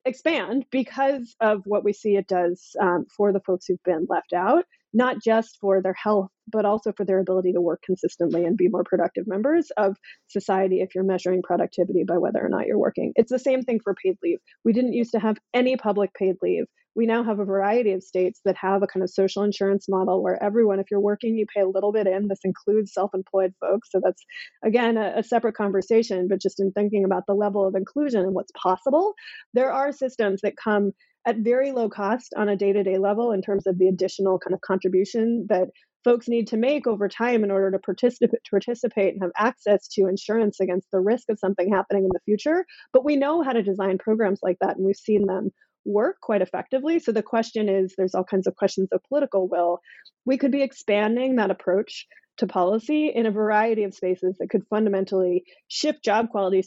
[0.06, 4.34] expand because of what we see it does um, for the folks who've been left
[4.34, 8.58] out, not just for their health, but also for their ability to work consistently and
[8.58, 12.78] be more productive members of society if you're measuring productivity by whether or not you're
[12.78, 13.12] working.
[13.16, 14.40] It's the same thing for paid leave.
[14.64, 16.66] We didn't used to have any public paid leave
[16.98, 20.24] we now have a variety of states that have a kind of social insurance model
[20.24, 22.28] where everyone, if you're working, you pay a little bit in.
[22.28, 23.92] This includes self employed folks.
[23.92, 24.24] So that's,
[24.64, 26.28] again, a, a, separate conversation.
[26.28, 29.14] But just in thinking about the level of inclusion and what's possible,
[29.54, 30.92] there are systems that come
[31.28, 34.40] at very low cost on a day to day level in terms of the additional
[34.40, 35.68] kind of contribution that
[36.04, 39.88] folks need to make over time in order to participate, to participate and have access
[39.90, 42.66] to insurance against the risk of something happening in the future.
[42.92, 45.52] But we know how to design programs like that, and we've seen them
[45.88, 47.00] work quite effectively.
[47.00, 49.80] So the question is there's all kinds of questions of political will.
[50.26, 52.06] We could be expanding that approach
[52.38, 56.64] to policy in a variety of spaces that could fundamentally shift job quality,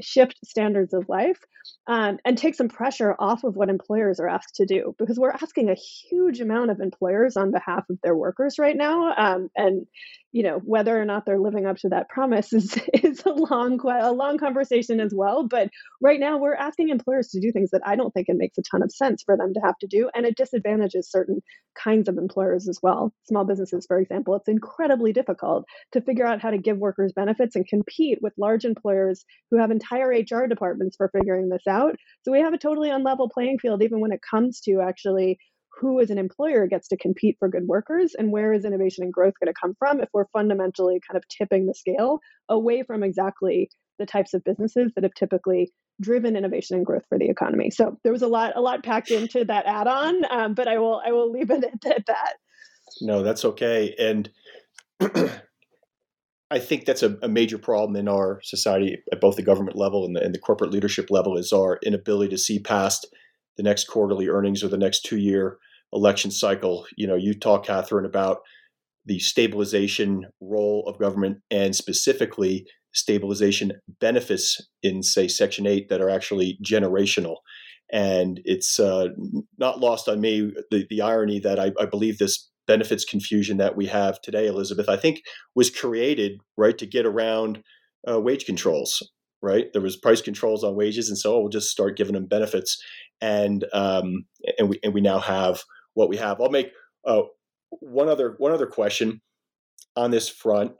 [0.00, 1.38] shift standards of life,
[1.86, 4.94] um, and take some pressure off of what employers are asked to do.
[4.98, 9.14] Because we're asking a huge amount of employers on behalf of their workers right now,
[9.16, 9.86] um, and
[10.32, 13.80] you know whether or not they're living up to that promise is is a long
[13.88, 15.68] a long conversation as well but
[16.00, 18.62] right now we're asking employers to do things that i don't think it makes a
[18.62, 21.40] ton of sense for them to have to do and it disadvantages certain
[21.82, 26.40] kinds of employers as well small businesses for example it's incredibly difficult to figure out
[26.40, 30.96] how to give workers benefits and compete with large employers who have entire hr departments
[30.96, 31.96] for figuring this out.
[32.22, 35.38] So we have a totally unlevel playing field even when it comes to actually
[35.80, 39.12] who as an employer gets to compete for good workers and where is innovation and
[39.12, 43.02] growth going to come from if we're fundamentally kind of tipping the scale away from
[43.02, 47.70] exactly the types of businesses that have typically driven innovation and growth for the economy.
[47.70, 51.02] So there was a lot a lot packed into that add-on um, but i will
[51.04, 52.34] i will leave it at that.
[53.00, 53.94] No that's okay.
[53.98, 54.28] And
[56.50, 60.04] I think that's a, a, major problem in our society at both the government level
[60.04, 63.06] and the, and the corporate leadership level is our inability to see past
[63.56, 65.58] the next quarterly earnings or the next two year
[65.92, 66.86] election cycle.
[66.96, 68.38] You know, you talk, Katherine, about
[69.04, 76.10] the stabilization role of government and specifically stabilization benefits in, say, Section 8 that are
[76.10, 77.36] actually generational.
[77.92, 79.08] And it's uh,
[79.58, 83.76] not lost on me the, the irony that I, I believe this benefits confusion that
[83.76, 85.22] we have today, Elisabeth, I think
[85.56, 87.64] was created right to get around
[88.08, 89.02] uh, wage controls.
[89.40, 92.76] Right, there was price controls on wages, and so we'll just start giving them benefits,
[93.20, 94.24] and um,
[94.58, 95.62] and we and we now have
[95.94, 96.40] what we have.
[96.40, 96.72] I'll make
[97.06, 97.22] uh,
[97.70, 99.20] one other one other question
[99.94, 100.72] on this front.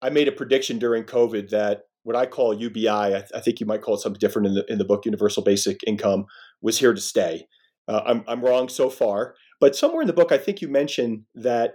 [0.00, 3.60] I made a prediction during COVID that what I call UBI, I, th- I, think
[3.60, 6.24] you might call it something different in the in the book, Universal Basic Income,
[6.62, 7.46] was here to stay.
[7.88, 11.22] Uh, I'm I'm wrong so far, but somewhere in the book, I think you mentioned
[11.34, 11.74] that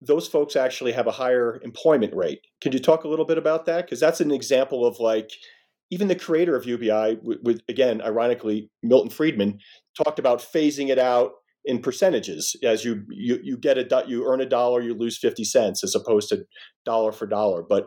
[0.00, 2.40] those folks actually have a higher employment rate.
[2.60, 3.84] Can you talk a little bit about that?
[3.84, 5.30] Because that's an example of like
[5.90, 9.58] even the creator of UBI, with, with again, ironically, Milton Friedman
[10.02, 11.32] talked about phasing it out
[11.64, 15.44] in percentages as you you you get a you earn a dollar you lose 50
[15.44, 16.44] cents as opposed to
[16.84, 17.86] dollar for dollar but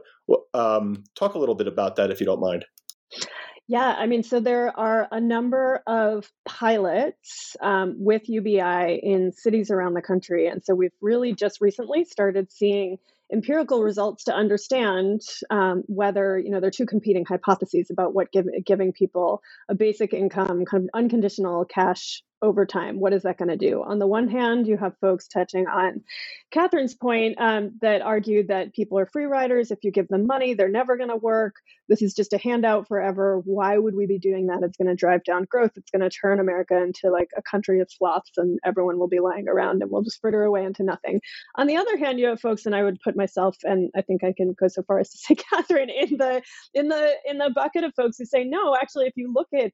[0.53, 2.65] um, talk a little bit about that if you don't mind
[3.67, 9.71] yeah, I mean, so there are a number of pilots um, with UBI in cities
[9.71, 10.47] around the country.
[10.47, 12.97] And so we've really just recently started seeing
[13.33, 18.31] empirical results to understand um, whether, you know, there are two competing hypotheses about what
[18.31, 22.99] give, giving people a basic income, kind of unconditional cash over time.
[22.99, 23.83] What is that going to do?
[23.83, 26.03] On the one hand, you have folks touching on
[26.51, 29.71] Katherine's point um, that argued that people are free riders.
[29.71, 31.55] If you give them money, they're never going to work.
[31.87, 33.41] This is just a handout forever.
[33.45, 34.63] Why would we be doing that?
[34.63, 35.71] It's going to drive down growth.
[35.75, 39.19] It's going to turn America into like a country of sloths, and everyone will be
[39.19, 41.21] lying around and we'll just fritter away into nothing.
[41.55, 44.23] On the other hand, you have folks, and I would put myself, and I think
[44.23, 46.41] I can go so far as to say Katherine in the
[46.73, 48.75] in the in the bucket of folks who say no.
[48.75, 49.71] Actually, if you look at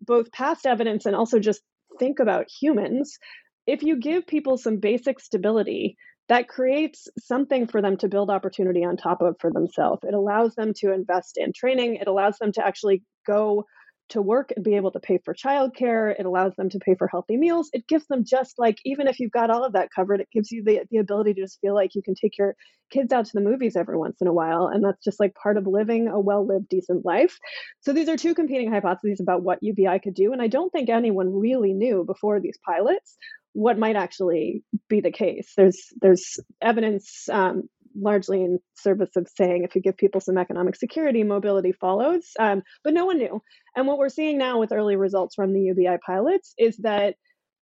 [0.00, 1.62] both past evidence and also just
[1.98, 3.18] think about humans,
[3.66, 5.96] if you give people some basic stability,
[6.28, 10.02] that creates something for them to build opportunity on top of for themselves.
[10.04, 11.96] It allows them to invest in training.
[11.96, 13.64] It allows them to actually go
[14.10, 16.14] to work and be able to pay for childcare.
[16.18, 17.70] It allows them to pay for healthy meals.
[17.72, 20.50] It gives them just like, even if you've got all of that covered, it gives
[20.50, 22.56] you the, the ability to just feel like you can take your
[22.90, 24.66] kids out to the movies every once in a while.
[24.66, 27.38] And that's just like part of living a well lived, decent life.
[27.80, 30.32] So these are two competing hypotheses about what UBI could do.
[30.32, 33.16] And I don't think anyone really knew before these pilots
[33.54, 35.52] what might actually be the case.
[35.56, 40.76] There's there's evidence um, largely in service of saying if you give people some economic
[40.76, 42.30] security, mobility follows.
[42.38, 43.40] Um, but no one knew.
[43.76, 47.16] And what we're seeing now with early results from the UBI pilots is that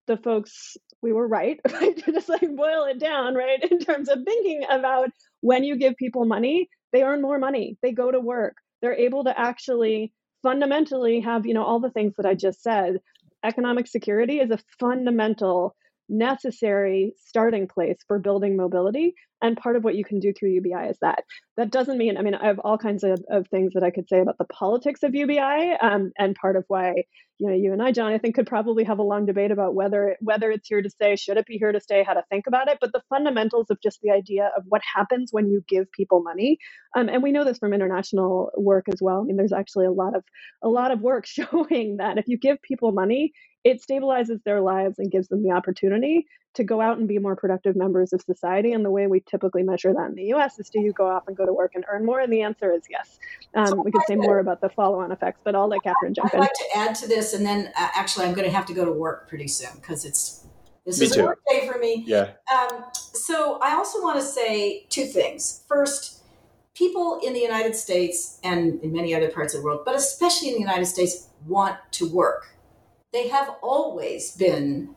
[0.07, 4.09] the folks we were right, right to just like boil it down, right, in terms
[4.09, 5.09] of thinking about
[5.41, 9.23] when you give people money, they earn more money, they go to work, they're able
[9.25, 12.97] to actually fundamentally have you know all the things that I just said.
[13.43, 15.75] Economic security is a fundamental
[16.09, 19.15] necessary starting place for building mobility.
[19.43, 21.25] And part of what you can do through UBI is that.
[21.57, 24.07] That doesn't mean, I mean, I have all kinds of, of things that I could
[24.07, 25.73] say about the politics of UBI.
[25.81, 27.03] Um, and part of why,
[27.39, 29.75] you know, you and I, John, I think could probably have a long debate about
[29.75, 32.47] whether whether it's here to stay, should it be here to stay, how to think
[32.47, 32.77] about it.
[32.79, 36.57] But the fundamentals of just the idea of what happens when you give people money.
[36.95, 39.19] Um, and we know this from international work as well.
[39.19, 40.23] I mean, there's actually a lot of
[40.63, 43.33] a lot of work showing that if you give people money,
[43.65, 47.35] it stabilizes their lives and gives them the opportunity to go out and be more
[47.35, 48.73] productive members of society.
[48.73, 51.27] And the way we typically measure that in the US is do you go off
[51.27, 52.19] and go to work and earn more?
[52.19, 53.19] And the answer is yes.
[53.55, 56.13] Um, so we could say more about the follow on effects, but I'll let Katherine
[56.13, 56.39] jump I'd in.
[56.39, 58.73] I'd like to add to this, and then uh, actually, I'm going to have to
[58.73, 60.45] go to work pretty soon because it's
[60.85, 61.21] this me is too.
[61.21, 62.03] a work day for me.
[62.05, 62.31] Yeah.
[62.53, 65.63] Um, so I also want to say two things.
[65.67, 66.23] First,
[66.73, 70.49] people in the United States and in many other parts of the world, but especially
[70.49, 72.53] in the United States, want to work
[73.13, 74.95] they have always been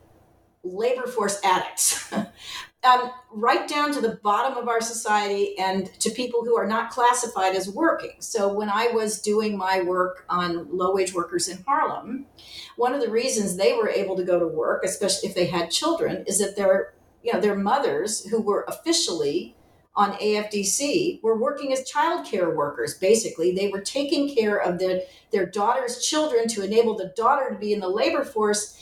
[0.67, 2.13] labor force addicts.
[2.87, 6.91] um, right down to the bottom of our society and to people who are not
[6.91, 8.17] classified as working.
[8.21, 12.27] So, when I was doing my work on low wage workers in Harlem,
[12.77, 15.71] one of the reasons they were able to go to work, especially if they had
[15.71, 19.57] children, is that their you know their mothers who were officially
[19.97, 22.95] on AFDC were working as child care workers.
[22.99, 25.01] Basically, they were taking care of their,
[25.33, 28.76] their daughter's children to enable the daughter to be in the labor force.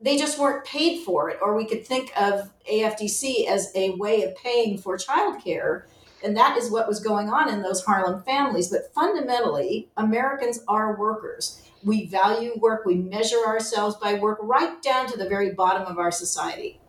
[0.00, 1.38] They just weren't paid for it.
[1.42, 5.84] Or we could think of AFDC as a way of paying for childcare.
[6.22, 8.68] And that is what was going on in those Harlem families.
[8.68, 11.62] But fundamentally, Americans are workers.
[11.82, 15.98] We value work, we measure ourselves by work, right down to the very bottom of
[15.98, 16.80] our society.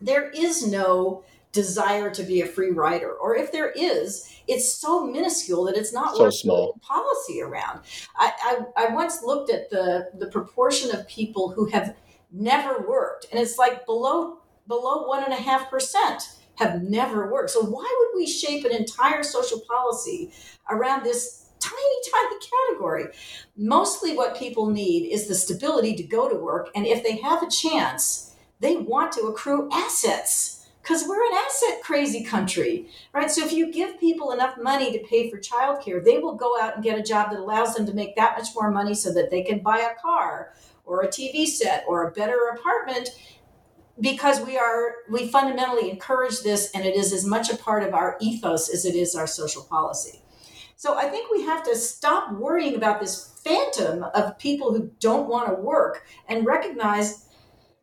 [0.00, 5.06] There is no desire to be a free rider, or if there is, it's so
[5.06, 7.80] minuscule that it's not so worth small policy around.
[8.14, 8.32] I,
[8.76, 11.96] I, I once looked at the the proportion of people who have
[12.36, 16.22] never worked, and it's like below below one and a half percent
[16.56, 17.50] have never worked.
[17.50, 20.32] So why would we shape an entire social policy
[20.70, 21.76] around this tiny,
[22.12, 22.36] tiny
[22.68, 23.06] category.
[23.56, 26.70] Mostly what people need is the stability to go to work.
[26.74, 31.82] And if they have a chance, they want to accrue assets because we're an asset
[31.82, 33.30] crazy country, right?
[33.30, 36.76] So if you give people enough money to pay for childcare, they will go out
[36.76, 39.30] and get a job that allows them to make that much more money so that
[39.30, 40.54] they can buy a car
[40.86, 43.10] or a TV set or a better apartment
[44.00, 47.94] because we are we fundamentally encourage this and it is as much a part of
[47.94, 50.22] our ethos as it is our social policy.
[50.76, 55.28] So I think we have to stop worrying about this phantom of people who don't
[55.28, 57.25] want to work and recognize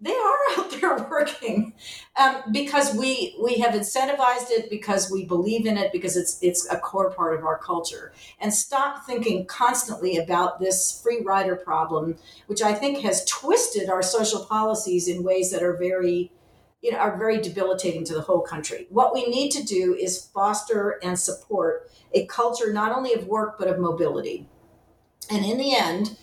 [0.04, 1.74] they are out there working
[2.18, 6.70] um, because we we have incentivized it because we believe in it because it's it's
[6.70, 8.12] a core part of our culture.
[8.40, 14.04] And stop thinking constantly about this free rider problem which i think has twisted our
[14.04, 16.32] social policies in ways that are very
[16.82, 18.88] you know are very debilitating to the whole country.
[18.90, 23.58] What we need to do is foster and support a culture not only of work
[23.58, 24.48] but of mobility.
[25.30, 26.18] And in the end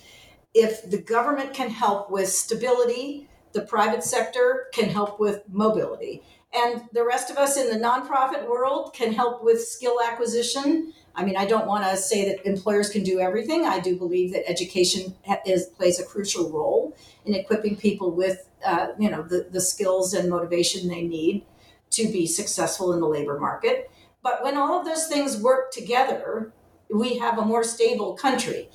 [0.53, 6.23] if the government can help with stability the private sector can help with mobility.
[6.53, 10.93] And the rest of us in the nonprofit world can help with skill acquisition.
[11.15, 13.67] I mean, I don't want to say that employers can do everything.
[13.67, 15.15] I do believe that education
[15.47, 20.13] is, plays a crucial role in equipping people with, uh, you know, the, the skills
[20.13, 21.45] and motivation they need
[21.91, 23.91] to be successful in the labor market.
[24.23, 26.53] But when all of those things work together,
[26.93, 28.69] we have a more stable country.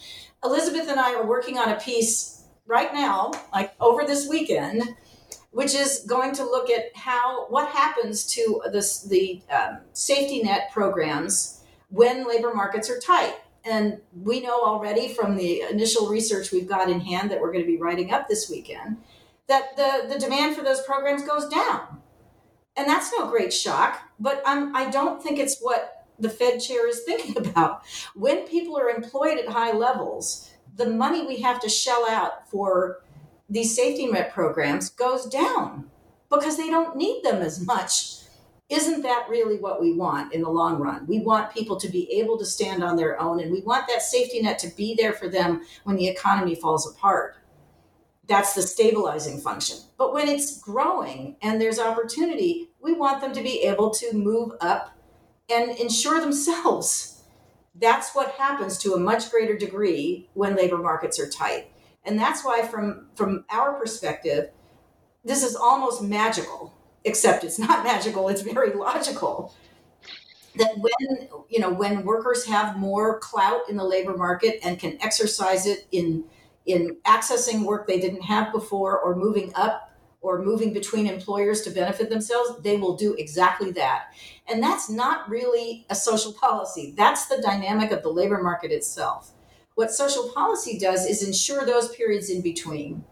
[0.44, 4.84] Elisabeth and I are working on a piece right now, like over this weekend,
[5.52, 10.70] which is going to look at how what happens to this, the um, safety net
[10.72, 13.36] programs when labor markets are tight.
[13.64, 17.64] And we know already from the initial research we've got in hand that we're going
[17.64, 18.98] to be writing up this weekend
[19.48, 22.02] that the, the demand for those programs goes down.
[22.78, 26.88] And that's no great shock, but I'm, I don't think it's what the Fed chair
[26.88, 27.84] is thinking about.
[28.14, 33.02] When people are employed at high levels, the money we have to shell out for
[33.50, 35.90] these safety net programs goes down
[36.30, 38.18] because they don't need them as much.
[38.68, 41.06] Isn't that really what we want in the long run?
[41.06, 44.02] We want people to be able to stand on their own and we want that
[44.02, 47.38] safety net to be there for them when the economy falls apart.
[48.28, 49.78] That's the stabilizing function.
[49.98, 54.54] But when it's growing and there's opportunity, we want them to be able to move
[54.62, 54.98] up
[55.48, 57.15] and ensure themselves
[57.80, 61.72] that's what happens to a much greater degree when labor markets are tight.
[62.06, 64.52] And that's why, from, from our perspective,
[65.24, 66.74] this is almost magical,
[67.04, 69.54] except it's not magical, it's very logical.
[70.58, 74.98] That when you know when workers have more clout in the labor market and can
[75.02, 76.24] exercise it in
[76.66, 81.70] in accessing work they didn't have before or moving up or moving between employers to
[81.70, 84.08] benefit themselves, they will do exactly that.
[84.48, 89.32] And that's not really a social policy, that's the dynamic of the labor market itself.
[89.76, 93.04] What social policy does is ensure those periods in between.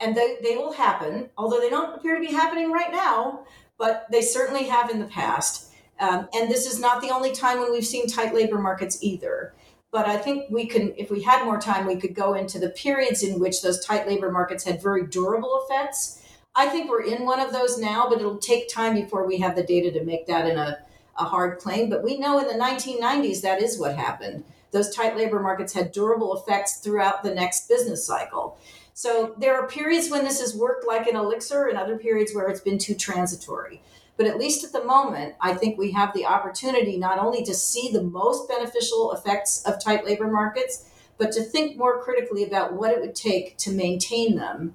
[0.00, 3.44] And they, they will happen, although they don't appear to be happening right now,
[3.78, 5.72] but they certainly have in the past.
[5.98, 9.54] Um, and this is not the only time when we've seen tight labor markets either
[9.92, 12.70] but I think we can, if we had more time, we could go into the
[12.70, 16.19] periods in which those tight labor markets had very durable effects
[16.54, 19.54] I think we're in one of those now, but it'll take time before we have
[19.54, 20.78] the data to make that in a,
[21.18, 21.88] a hard claim.
[21.88, 24.44] But we know in the 1990s that is what happened.
[24.72, 28.58] Those tight labor markets had durable effects throughout the next business cycle.
[28.94, 32.48] So there are periods when this has worked like an elixir and other periods where
[32.48, 33.80] it's been too transitory.
[34.16, 37.54] But at least at the moment, I think we have the opportunity not only to
[37.54, 40.84] see the most beneficial effects of tight labor markets,
[41.16, 44.74] but to think more critically about what it would take to maintain them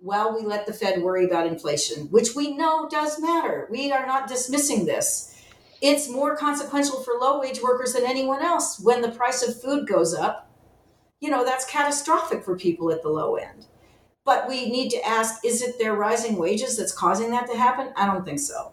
[0.00, 3.68] while we let the Fed worry about inflation, which we know does matter.
[3.70, 5.36] We are not dismissing this.
[5.82, 9.86] It's more consequential for low wage workers than anyone else when the price of food
[9.86, 10.50] goes up.
[11.20, 13.66] You know, that's catastrophic for people at the low end.
[14.24, 17.92] But we need to ask is it their rising wages that's causing that to happen?
[17.96, 18.72] I don't think so.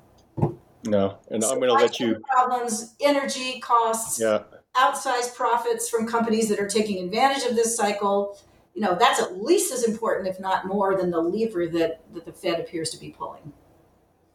[0.86, 4.44] No, and so I'm going to let you problems, energy costs, yeah.
[4.76, 8.40] outsized profits from companies that are taking advantage of this cycle
[8.78, 12.26] you know, that's at least as important, if not more, than the lever that, that
[12.26, 13.52] the Fed appears to be pulling.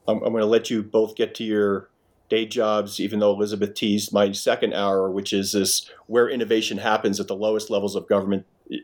[0.08, 1.90] I'm, I'm going to let you both get to your
[2.28, 7.20] day jobs, even though Elisabeth teased my second hour, which is this where innovation happens
[7.20, 8.78] at the lowest levels of government eh,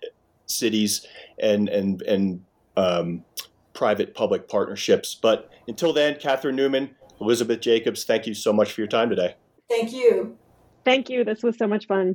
[0.46, 1.04] cities
[1.40, 2.44] and and and
[2.76, 3.24] um,
[3.72, 5.16] private public partnerships.
[5.16, 6.90] But until then, Katherine Newman,
[7.20, 9.34] Elisabeth Jacobs, thank you so much for your time today.
[9.68, 10.38] Thank you.
[10.84, 11.24] Thank you.
[11.24, 12.14] This was so much fun.